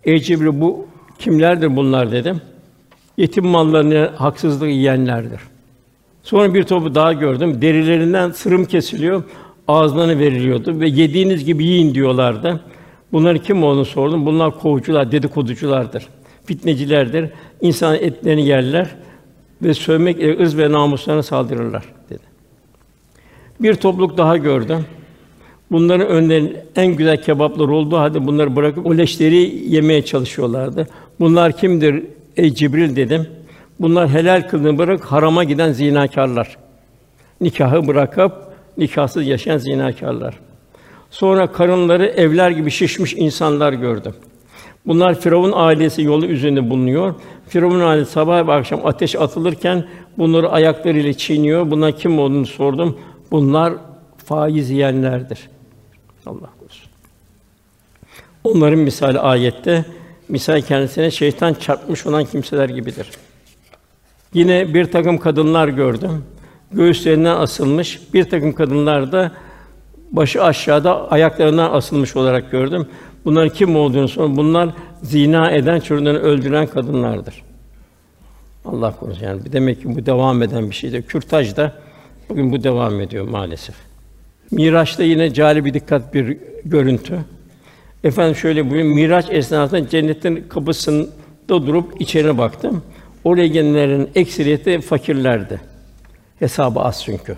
Ey 0.04 0.20
Cibril 0.20 0.62
bu 0.62 0.88
kimlerdir 1.20 1.76
bunlar 1.76 2.12
dedim. 2.12 2.42
Yetim 3.18 3.48
mallarını 3.48 4.12
haksızlık 4.16 4.70
yiyenlerdir. 4.70 5.42
Sonra 6.24 6.54
bir 6.54 6.64
topu 6.64 6.96
daha 6.96 7.14
gördüm. 7.14 7.62
Derilerinden 7.62 8.32
sırım 8.32 8.66
kesiliyor, 8.66 9.24
ağızlarına 9.68 10.20
veriliyordu 10.20 10.80
ve 10.80 10.90
yediğiniz 10.90 11.46
gibi 11.46 11.66
yiyin 11.66 11.96
diyorlardı. 11.96 12.60
Bunlar 13.12 13.38
kim 13.38 13.64
olduğunu 13.64 13.86
sordum. 13.86 14.26
Bunlar 14.26 14.60
kovucular, 14.60 15.12
dedikoduculardır. 15.12 16.08
Fitnecilerdir. 16.46 17.30
İnsan 17.62 17.96
etlerini 17.96 18.48
yerler 18.48 18.96
ve 19.62 19.74
sövmek 19.74 20.20
ile 20.20 20.40
ırz 20.40 20.58
ve 20.58 20.72
namuslarına 20.72 21.24
saldırırlar 21.24 21.84
dedi. 22.10 22.24
Bir 23.60 23.76
topluluk 23.76 24.18
daha 24.18 24.38
gördüm. 24.38 24.86
Bunların 25.72 26.08
önlerinin 26.08 26.58
en 26.76 26.88
güzel 26.88 27.22
kebaplar 27.22 27.68
olduğu 27.68 27.98
halde 27.98 28.28
bunları 28.28 28.56
bırakıp 28.56 28.86
o 28.86 28.98
leşleri 28.98 29.64
yemeye 29.74 30.06
çalışıyorlardı. 30.06 30.88
Bunlar 31.20 31.58
kimdir 31.58 32.04
ey 32.38 32.54
Cibril 32.54 32.96
dedim. 32.96 33.28
Bunlar 33.80 34.10
helal 34.10 34.48
kıldığını 34.50 34.78
bırak 34.78 35.04
harama 35.04 35.44
giden 35.44 35.72
zinakarlar. 35.72 36.58
Nikahı 37.42 37.88
bırakıp 37.88 38.34
nikahsız 38.78 39.28
yaşayan 39.28 39.58
zinakarlar. 39.58 40.40
Sonra 41.12 41.52
karınları 41.52 42.06
evler 42.06 42.52
gibi 42.52 42.72
şişmiş 42.72 43.14
insanlar 43.14 43.74
gördüm. 43.74 44.14
Bunlar 44.86 45.20
Firavun 45.20 45.52
ailesi 45.56 46.02
yolu 46.02 46.26
üzerinde 46.26 46.70
bulunuyor. 46.70 47.16
Firavun 47.48 47.80
ailesi 47.80 48.12
sabah 48.12 48.48
ve 48.48 48.54
akşam 48.54 48.86
ateş 48.86 49.16
atılırken 49.16 49.86
bunları 50.18 50.50
ayaklarıyla 50.50 51.14
çiğniyor. 51.14 51.72
Bunlar 51.72 51.98
kim 51.98 52.20
olduğunu 52.20 52.46
sordum. 52.46 53.00
Bunlar 53.32 53.74
faiz 54.26 54.70
yiyenlerdir. 54.70 55.50
Allah 56.26 56.50
korusun. 56.60 56.90
Onların 58.44 58.80
misali 58.80 59.20
ayette 59.20 59.86
misal 60.30 60.62
kendisine 60.62 61.12
şeytan 61.12 61.54
çarpmış 61.54 62.06
olan 62.06 62.26
kimseler 62.26 62.70
gibidir. 62.70 63.10
Yine 64.34 64.74
bir 64.74 64.86
takım 64.86 65.18
kadınlar 65.18 65.68
gördüm. 65.68 66.24
Göğüslerinden 66.74 67.36
asılmış. 67.36 68.00
Bir 68.14 68.24
takım 68.24 68.54
kadınlar 68.54 69.12
da 69.12 69.32
başı 70.12 70.44
aşağıda 70.44 71.12
ayaklarından 71.12 71.72
asılmış 71.72 72.16
olarak 72.16 72.52
gördüm. 72.52 72.88
Bunların 73.26 73.50
kim 73.50 73.76
olduğunu 73.76 74.08
sonra 74.08 74.38
bunlar 74.38 74.70
zina 75.02 75.52
eden, 75.52 75.80
çocuklarını 75.80 76.20
öldüren 76.20 76.68
kadınlardır. 76.68 77.44
Allah 78.66 78.96
korusun 79.00 79.26
yani 79.26 79.42
demek 79.52 79.82
ki 79.82 79.96
bu 79.96 80.06
devam 80.06 80.44
eden 80.44 80.70
bir 80.70 80.76
şeydir. 80.76 81.02
Kürtaj 81.02 81.56
da 81.56 81.72
bugün 82.30 82.52
bu 82.52 82.64
devam 82.64 83.02
ediyor 83.02 83.28
maalesef. 83.28 83.76
Miraç'ta 84.52 85.04
yine 85.04 85.34
cali 85.34 85.66
bir 85.66 85.74
dikkat 85.74 86.14
bir 86.14 86.38
görüntü. 86.66 87.20
Efendim 88.04 88.36
şöyle 88.36 88.70
buyuruyor, 88.70 88.96
Miraç 88.96 89.26
esnasında 89.30 89.90
cennetin 89.90 90.46
kapısında 90.50 91.08
durup 91.50 92.02
içeri 92.02 92.38
baktım. 92.38 92.84
Oraya 93.24 93.48
gelenlerin 93.48 94.10
ekseriyeti 94.16 94.82
fakirlerdi. 94.82 95.73
Hesabı 96.44 96.80
az 96.80 97.04
çünkü. 97.04 97.38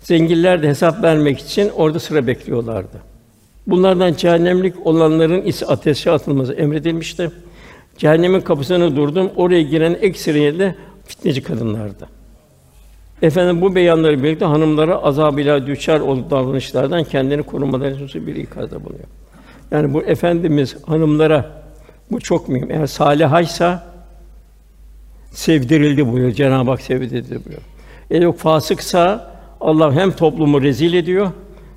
Zenginler 0.00 0.62
de 0.62 0.68
hesap 0.68 1.02
vermek 1.02 1.38
için 1.38 1.70
orada 1.76 2.00
sıra 2.00 2.26
bekliyorlardı. 2.26 2.96
Bunlardan 3.66 4.14
cehennemlik 4.14 4.86
olanların 4.86 5.42
ise 5.42 5.66
ateşe 5.66 6.10
atılması 6.10 6.52
emredilmişti. 6.52 7.30
Cehennemin 7.98 8.40
kapısına 8.40 8.96
durdum. 8.96 9.30
Oraya 9.36 9.62
giren 9.62 9.96
ekseriyetle 10.00 10.74
fitneci 11.04 11.42
kadınlardı. 11.42 12.08
Efendim 13.22 13.60
bu 13.60 13.74
beyanları 13.74 14.22
birlikte 14.22 14.44
hanımlara 14.44 14.96
azabıyla 14.96 15.66
düçar 15.66 16.00
olup 16.00 16.30
davranışlardan 16.30 17.04
kendini 17.04 17.42
korumaları 17.42 17.94
hususu 17.94 18.26
bir 18.26 18.36
ikazda 18.36 18.84
bulunuyor. 18.84 19.08
Yani 19.70 19.94
bu 19.94 20.02
efendimiz 20.02 20.76
hanımlara 20.86 21.62
bu 22.10 22.20
çok 22.20 22.48
mühim. 22.48 22.70
Eğer 22.70 22.86
salihaysa 22.86 23.86
sevdirildi 25.30 26.06
buyuruyor. 26.06 26.32
Cenab-ı 26.32 26.70
Hak 26.70 26.80
sevdirildi 26.80 27.30
buyuruyor. 27.30 27.77
Eğer 28.10 28.22
yok 28.22 28.38
fasıksa 28.38 29.34
Allah 29.60 29.92
hem 29.92 30.10
toplumu 30.10 30.62
rezil 30.62 30.94
ediyor 30.94 31.30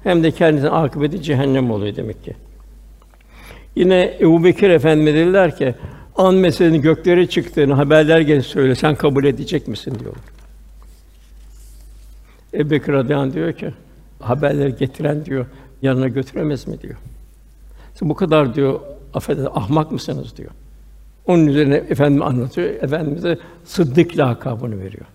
hem 0.03 0.23
de 0.23 0.31
kendisine 0.31 0.69
akıbeti 0.69 1.23
cehennem 1.23 1.71
oluyor 1.71 1.95
demek 1.95 2.23
ki. 2.23 2.33
Yine 3.75 4.17
Ebu 4.19 4.43
Bekir 4.43 4.69
Efendimiz 4.69 5.13
dediler 5.13 5.57
ki, 5.57 5.75
an 6.15 6.35
meselenin 6.35 6.81
göklere 6.81 7.27
çıktığını 7.27 7.73
haberler 7.73 8.19
gelip 8.19 8.45
söyle, 8.45 8.75
sen 8.75 8.95
kabul 8.95 9.25
edecek 9.25 9.67
misin 9.67 9.99
diyorlar. 9.99 10.23
Ebu 12.53 12.69
Bekir 12.69 12.93
radıyallahu 12.93 13.33
diyor 13.33 13.53
ki, 13.53 13.73
haberleri 14.19 14.75
getiren 14.75 15.25
diyor, 15.25 15.45
yanına 15.81 16.07
götüremez 16.07 16.67
mi 16.67 16.81
diyor. 16.81 16.95
Siz 17.93 18.09
bu 18.09 18.15
kadar 18.15 18.55
diyor, 18.55 18.79
affedin, 19.13 19.47
ahmak 19.53 19.91
mısınız 19.91 20.37
diyor. 20.37 20.51
Onun 21.27 21.47
üzerine 21.47 21.75
efendim 21.75 22.21
anlatıyor, 22.21 22.69
efendimize 22.69 23.37
Sıddık 23.65 24.17
lakabını 24.17 24.79
veriyor. 24.79 25.05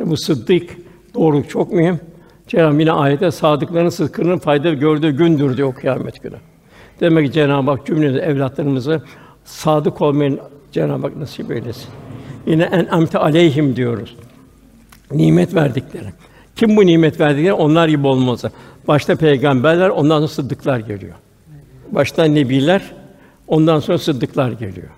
Bu 0.00 0.16
Sıddık 0.16 0.76
doğruluk 1.14 1.50
çok 1.50 1.72
mühim. 1.72 2.00
Cenab-ı 2.48 2.80
yine 2.80 2.92
ayette 2.92 3.30
sadıkların 3.30 3.88
sıdkının 3.88 4.38
fayda 4.38 4.72
gördüğü 4.72 5.10
gündür 5.10 5.56
diyor 5.56 5.74
kıyamet 5.74 6.22
günü. 6.22 6.36
Demek 7.00 7.26
ki 7.26 7.32
Cenab-ı 7.32 7.70
Hak 7.70 7.86
cümlemize 7.86 8.18
evlatlarımızı 8.18 9.02
sadık 9.44 10.00
olmayı 10.00 10.38
Cenab-ı 10.72 11.06
Hak 11.06 11.16
nasip 11.16 11.50
eylesin. 11.50 11.88
Yine 12.46 12.62
en 12.62 12.86
amte 12.86 13.18
aleyhim 13.18 13.76
diyoruz. 13.76 14.16
Nimet 15.12 15.54
verdikleri. 15.54 16.06
Kim 16.56 16.76
bu 16.76 16.86
nimet 16.86 17.20
verdikleri? 17.20 17.52
Onlar 17.52 17.88
gibi 17.88 18.06
olmazsa. 18.06 18.50
Başta 18.88 19.16
peygamberler, 19.16 19.88
ondan 19.88 20.16
sonra 20.16 20.28
sıddıklar 20.28 20.78
geliyor. 20.78 21.14
Başta 21.90 22.24
nebiler, 22.24 22.82
ondan 23.48 23.80
sonra 23.80 23.98
sıddıklar 23.98 24.52
geliyor. 24.52 24.88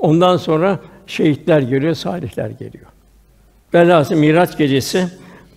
Ondan 0.00 0.36
sonra 0.36 0.78
şehitler 1.06 1.60
geliyor, 1.60 1.94
salihler 1.94 2.50
geliyor. 2.50 2.86
Velhâsıl 3.74 4.14
Miraç 4.14 4.58
gecesi 4.58 5.08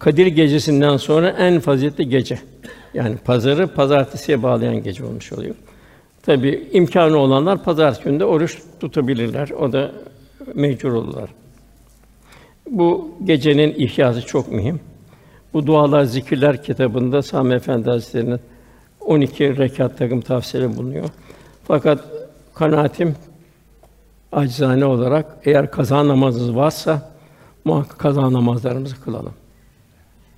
Kadir 0.01 0.27
gecesinden 0.27 0.97
sonra 0.97 1.29
en 1.29 1.59
faziletli 1.59 2.09
gece. 2.09 2.39
Yani 2.93 3.17
pazarı 3.17 3.67
pazartesiye 3.67 4.43
bağlayan 4.43 4.83
gece 4.83 5.05
olmuş 5.05 5.33
oluyor. 5.33 5.55
Tabi 6.23 6.69
imkanı 6.71 7.17
olanlar 7.17 7.63
pazar 7.63 7.99
günde 8.03 8.25
oruç 8.25 8.57
tutabilirler. 8.79 9.49
O 9.49 9.71
da 9.71 9.91
mecbur 10.53 10.91
olurlar. 10.91 11.29
Bu 12.69 13.11
gecenin 13.23 13.73
ihyası 13.77 14.25
çok 14.25 14.51
mühim. 14.51 14.79
Bu 15.53 15.67
dualar, 15.67 16.03
zikirler 16.03 16.63
kitabında 16.63 17.21
Sami 17.21 17.53
Efendi 17.53 17.89
Hazretleri'nin 17.89 18.39
12 18.99 19.57
rekat 19.57 19.97
takım 19.97 20.21
tavsiyeleri 20.21 20.77
bulunuyor. 20.77 21.09
Fakat 21.67 21.99
kanaatim 22.53 23.15
acizane 24.31 24.85
olarak 24.85 25.25
eğer 25.45 25.71
kaza 25.71 26.07
namazınız 26.07 26.55
varsa 26.55 27.10
muhakkak 27.65 27.99
kaza 27.99 28.33
namazlarımızı 28.33 29.01
kılalım. 29.01 29.33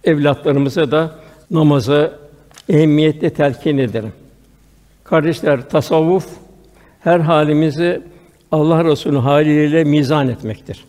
Evlatlarımıza 0.03 0.91
da 0.91 1.19
namaza 1.51 2.19
ehemmiyetle 2.69 3.29
telkin 3.29 3.77
ederim. 3.77 4.13
Kardeşler, 5.03 5.69
tasavvuf 5.69 6.27
her 6.99 7.19
halimizi 7.19 8.01
Allah 8.51 8.85
Resulü 8.85 9.17
haliyle 9.17 9.83
mizan 9.83 10.29
etmektir. 10.29 10.83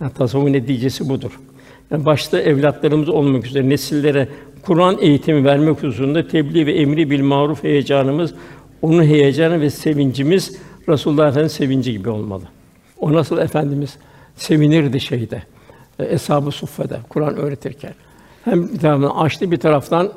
Yani 0.00 0.12
tasavvufun 0.12 0.52
neticesi 0.52 1.08
budur. 1.08 1.40
Yani 1.90 2.04
başta 2.04 2.40
evlatlarımız 2.40 3.08
olmak 3.08 3.46
üzere 3.46 3.68
nesillere 3.68 4.28
Kur'an 4.62 4.98
eğitimi 5.00 5.44
vermek 5.44 5.82
hususunda 5.82 6.28
tebliğ 6.28 6.66
ve 6.66 6.72
emri 6.72 7.10
bil 7.10 7.22
maruf 7.22 7.64
heyecanımız, 7.64 8.34
onun 8.82 9.02
heyecanı 9.02 9.60
ve 9.60 9.70
sevincimiz 9.70 10.58
Resulullah 10.88 11.28
Efendimiz 11.28 11.52
sevinci 11.52 11.92
gibi 11.92 12.08
olmalı. 12.08 12.42
O 12.98 13.12
nasıl 13.12 13.38
efendimiz 13.38 13.98
sevinirdi 14.40 15.00
şeyde. 15.00 15.42
E, 15.98 16.14
Eshab-ı 16.14 16.50
Suffe'de 16.50 16.98
Kur'an 17.08 17.36
öğretirken. 17.36 17.94
Hem 18.44 18.68
bir 18.68 18.78
taraftan 18.78 19.10
açtı 19.10 19.50
bir 19.50 19.56
taraftan 19.56 20.12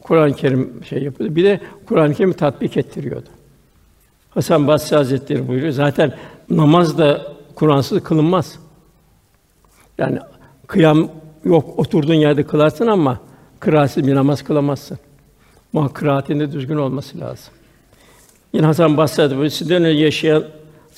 Kur'an-ı 0.00 0.34
Kerim 0.34 0.84
şey 0.88 1.02
yapıyordu. 1.02 1.36
Bir 1.36 1.44
de 1.44 1.60
Kur'an-ı 1.86 2.14
Kerim 2.14 2.32
tatbik 2.32 2.76
ettiriyordu. 2.76 3.28
Hasan 4.30 4.66
Basri 4.66 4.96
Hazretleri 4.96 5.48
buyuruyor. 5.48 5.72
Zaten 5.72 6.14
namaz 6.50 6.98
da 6.98 7.32
Kur'ansız 7.54 8.02
kılınmaz. 8.02 8.58
Yani 9.98 10.18
kıyam 10.66 11.10
yok, 11.44 11.78
oturduğun 11.78 12.14
yerde 12.14 12.42
kılarsın 12.42 12.86
ama 12.86 13.20
kıraatsiz 13.60 14.06
bir 14.06 14.14
namaz 14.14 14.42
kılamazsın. 14.42 14.98
Muhakkak 15.72 15.96
kıraatinde 15.96 16.52
düzgün 16.52 16.76
olması 16.76 17.20
lazım. 17.20 17.54
Yine 18.52 18.66
Hasan 18.66 18.96
Basri 18.96 19.22
Hazretleri 19.22 19.50
sizden 19.50 19.84
önce 19.84 20.04
yaşayan 20.04 20.44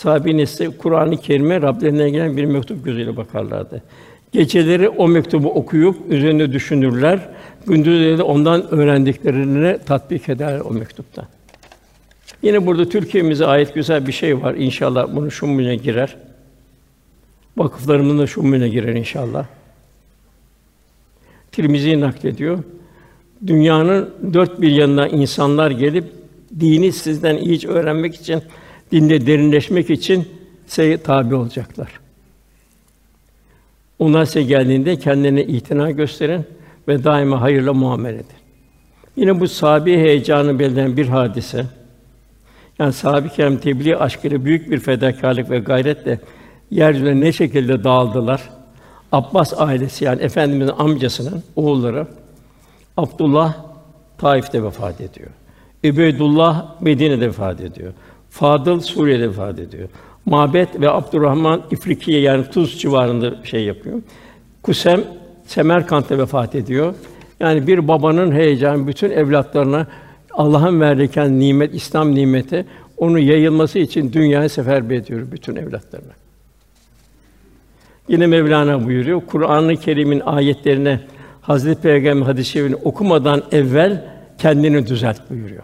sahabe 0.03 0.37
nesli 0.37 0.77
Kur'an-ı 0.79 1.17
Kerim'e 1.17 1.63
Rablerinden 1.63 2.11
gelen 2.13 2.37
bir 2.37 2.45
mektup 2.45 2.85
gözüyle 2.85 3.17
bakarlardı. 3.17 3.83
Geceleri 4.33 4.89
o 4.89 5.09
mektubu 5.09 5.51
okuyup 5.51 5.97
üzerinde 6.09 6.53
düşünürler. 6.53 7.29
Gündüzleri 7.67 8.19
de 8.19 8.23
ondan 8.23 8.75
öğrendiklerini 8.75 9.79
tatbik 9.87 10.29
eder 10.29 10.61
o 10.61 10.71
mektuptan. 10.71 11.25
Yine 12.43 12.67
burada 12.67 12.89
Türkiye'mize 12.89 13.47
ait 13.47 13.75
güzel 13.75 14.07
bir 14.07 14.13
şey 14.13 14.43
var. 14.43 14.55
İnşallah 14.55 15.09
bunu 15.15 15.31
şumune 15.31 15.77
girer. 15.77 16.17
Vakıflarımın 17.57 18.19
da 18.19 18.27
şumune 18.27 18.69
girer 18.69 18.95
inşallah. 18.95 19.47
Tirmizi 21.53 22.01
naklediyor. 22.01 22.59
Dünyanın 23.47 24.11
dört 24.33 24.61
bir 24.61 24.71
yanına 24.71 25.09
insanlar 25.09 25.71
gelip 25.71 26.05
dini 26.61 26.93
sizden 26.93 27.37
iyice 27.37 27.69
öğrenmek 27.69 28.15
için, 28.15 28.43
dinde 28.93 29.27
derinleşmek 29.27 29.91
için 29.91 30.29
size 30.67 31.03
tabi 31.03 31.35
olacaklar. 31.35 32.01
Onlar 33.99 34.25
size 34.25 34.43
geldiğinde 34.43 34.99
kendine 34.99 35.45
itina 35.45 35.91
gösterin 35.91 36.45
ve 36.89 37.05
daima 37.05 37.41
hayırla 37.41 37.73
muamele 37.73 38.17
edin. 38.17 38.27
Yine 39.17 39.41
bu 39.41 39.49
sahabi 39.49 39.97
heyecanı 39.97 40.59
belirten 40.59 40.97
bir 40.97 41.09
hadise. 41.09 41.67
Yani 42.79 42.93
sahabe-i 42.93 43.31
kiram 43.31 43.57
tebliğ 43.57 43.97
aşkıyla 43.97 44.45
büyük 44.45 44.71
bir 44.71 44.81
fedakarlık 44.81 45.51
ve 45.51 45.59
gayretle 45.59 46.21
yeryüzüne 46.71 47.21
ne 47.21 47.33
şekilde 47.33 47.85
dağıldılar. 47.85 48.51
Abbas 49.13 49.61
ailesi 49.61 50.05
yani 50.05 50.23
efendimizin 50.23 50.73
amcasının 50.79 51.43
oğulları 51.57 52.07
Abdullah 52.97 53.55
Taif'te 54.19 54.65
vefat 54.65 55.01
ediyor. 55.01 55.31
Übeydullah 55.85 56.81
Medine'de 56.81 57.27
vefat 57.27 57.61
ediyor. 57.61 57.93
Fadıl 58.33 58.81
Suriye'de 58.81 59.29
vefat 59.29 59.59
ediyor. 59.59 59.89
Mabet 60.27 60.81
ve 60.81 60.91
Abdurrahman 60.91 61.63
İfrikiye 61.71 62.21
yani 62.21 62.45
Tuz 62.51 62.79
civarında 62.79 63.45
şey 63.45 63.65
yapıyor. 63.65 64.03
Kusem 64.63 65.01
Semerkant'ta 65.47 66.19
vefat 66.19 66.55
ediyor. 66.55 66.95
Yani 67.41 67.67
bir 67.67 67.89
babanın 67.89 68.33
heyecanı 68.33 68.87
bütün 68.87 69.11
evlatlarına 69.11 69.87
Allah'ın 70.31 70.81
verdiği 70.81 71.39
nimet, 71.39 71.75
İslam 71.75 72.15
nimeti 72.15 72.67
onu 72.97 73.19
yayılması 73.19 73.79
için 73.79 74.13
dünyaya 74.13 74.49
seferber 74.49 74.97
ediyor 74.97 75.33
bütün 75.33 75.57
evlatlarına. 75.57 76.13
Yine 78.09 78.27
Mevlana 78.27 78.87
buyuruyor. 78.87 79.23
Kur'an-ı 79.27 79.77
Kerim'in 79.77 80.21
ayetlerine 80.21 81.01
Hazreti 81.41 81.83
Peygamber 81.83 82.27
hadis-i 82.27 82.77
okumadan 82.77 83.43
evvel 83.53 84.05
kendini 84.39 84.87
düzelt 84.87 85.31
buyuruyor. 85.31 85.63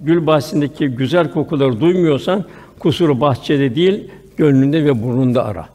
Gül 0.00 0.26
bahçesindeki 0.26 0.88
güzel 0.88 1.30
kokuları 1.30 1.80
duymuyorsan 1.80 2.44
kusuru 2.78 3.20
bahçede 3.20 3.74
değil, 3.74 4.10
gönlünde 4.36 4.84
ve 4.84 5.02
burnunda 5.02 5.44
ara. 5.44 5.68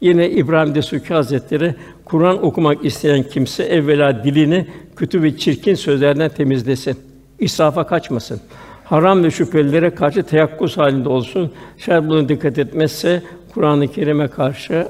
Yine 0.00 0.30
İbrahim 0.30 0.74
Desuki 0.74 1.14
Hazretleri 1.14 1.74
Kur'an 2.04 2.44
okumak 2.44 2.84
isteyen 2.84 3.22
kimse 3.22 3.64
evvela 3.64 4.24
dilini 4.24 4.66
kötü 4.96 5.22
ve 5.22 5.36
çirkin 5.36 5.74
sözlerden 5.74 6.28
temizlesin. 6.28 6.96
İsrafa 7.38 7.86
kaçmasın. 7.86 8.40
Haram 8.84 9.24
ve 9.24 9.30
şüphelilere 9.30 9.90
karşı 9.90 10.22
teyakkuz 10.22 10.78
halinde 10.78 11.08
olsun. 11.08 11.52
Şayet 11.78 12.08
buna 12.08 12.28
dikkat 12.28 12.58
etmezse 12.58 13.22
Kur'an-ı 13.54 13.88
Kerim'e 13.88 14.28
karşı 14.28 14.88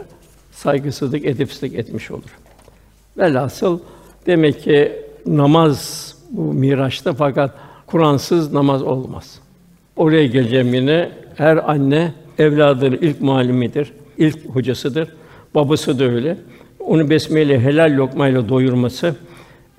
saygısızlık, 0.53 1.25
edepsizlik 1.25 1.75
etmiş 1.75 2.11
olur. 2.11 2.39
Velhasıl 3.19 3.79
demek 4.27 4.63
ki 4.63 4.93
namaz 5.27 6.15
bu 6.31 6.41
Miraç'ta 6.41 7.13
fakat 7.13 7.55
Kur'ansız 7.93 8.53
namaz 8.53 8.82
olmaz. 8.82 9.40
Oraya 9.97 10.26
geleceğim 10.26 10.74
yine 10.74 11.11
her 11.36 11.70
anne 11.70 12.12
evladının 12.38 12.99
ilk 13.01 13.20
muallimidir, 13.20 13.93
ilk 14.18 14.47
hocasıdır. 14.47 15.09
Babası 15.55 15.99
da 15.99 16.05
öyle. 16.05 16.36
Onu 16.80 17.11
besmeyle 17.11 17.61
helal 17.61 17.97
lokmayla 17.97 18.49
doyurması 18.49 19.14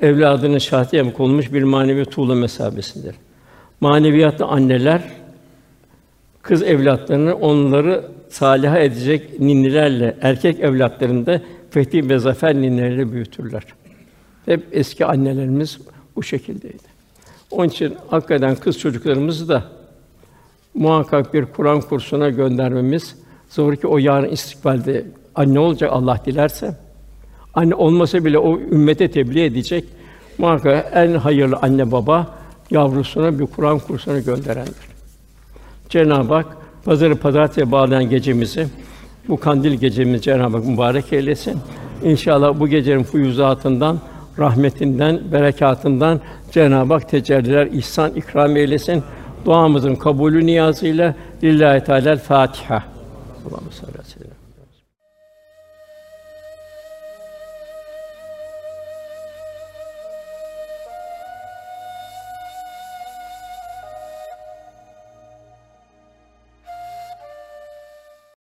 evladının 0.01 0.57
şahsiyem 0.57 1.11
konmuş 1.11 1.53
bir 1.53 1.63
manevi 1.63 2.05
tuğla 2.05 2.35
mesabesindedir. 2.35 3.15
Maneviyatta 3.81 4.47
anneler 4.47 5.01
kız 6.41 6.63
evlatlarını 6.63 7.35
onları 7.35 8.05
saliha 8.29 8.79
edecek 8.79 9.39
ninnilerle, 9.39 10.17
erkek 10.21 10.59
evlatlarını 10.59 11.25
da 11.25 11.41
fethi 11.69 12.09
ve 12.09 12.19
zafer 12.19 12.55
ninnilerle 12.55 13.11
büyütürler. 13.11 13.63
Hep 14.45 14.63
eski 14.71 15.05
annelerimiz 15.05 15.79
bu 16.15 16.23
şekildeydi. 16.23 16.92
Onun 17.53 17.67
için 17.67 17.97
hakikaten 18.09 18.55
kız 18.55 18.79
çocuklarımızı 18.79 19.49
da 19.49 19.63
muhakkak 20.73 21.33
bir 21.33 21.45
Kur'an 21.45 21.81
kursuna 21.81 22.29
göndermemiz 22.29 23.15
zor 23.49 23.75
ki 23.75 23.87
o 23.87 23.97
yarın 23.97 24.29
istikbalde 24.29 25.05
anne 25.35 25.59
olacak 25.59 25.89
Allah 25.93 26.19
dilerse. 26.25 26.75
Anne 27.53 27.75
olmasa 27.75 28.25
bile 28.25 28.37
o 28.37 28.59
ümmete 28.59 29.11
tebliğ 29.11 29.43
edecek. 29.43 29.85
Muhakkak 30.37 30.91
en 30.93 31.15
hayırlı 31.15 31.57
anne 31.61 31.91
baba 31.91 32.27
yavrusuna 32.71 33.39
bir 33.39 33.45
Kur'an 33.45 33.79
kursuna 33.79 34.19
gönderendir. 34.19 34.93
Cenab-ı 35.89 36.33
Hak 36.33 36.45
pazarı 36.85 37.15
pazartesiye 37.15 37.71
bağlayan 37.71 38.09
gecemizi 38.09 38.67
bu 39.27 39.39
kandil 39.39 39.73
gecemizi 39.73 40.21
Cenab-ı 40.21 40.57
Hak 40.57 40.65
mübarek 40.65 41.13
eylesin. 41.13 41.57
İnşallah 42.03 42.59
bu 42.59 42.67
gecenin 42.67 43.03
fuyuzatından, 43.03 43.99
rahmetinden, 44.39 45.21
berekatından 45.31 46.21
Cenab-ı 46.51 46.93
Hak 46.93 47.09
tecelliler 47.09 47.67
ihsan 47.67 48.11
ikram 48.11 48.57
eylesin. 48.57 49.03
Duamızın 49.45 49.95
kabulü 49.95 50.45
niyazıyla 50.45 51.15
lillahi 51.43 51.83
teala 51.83 52.17
Fatiha. 52.17 52.83
Allahu. 53.45 54.32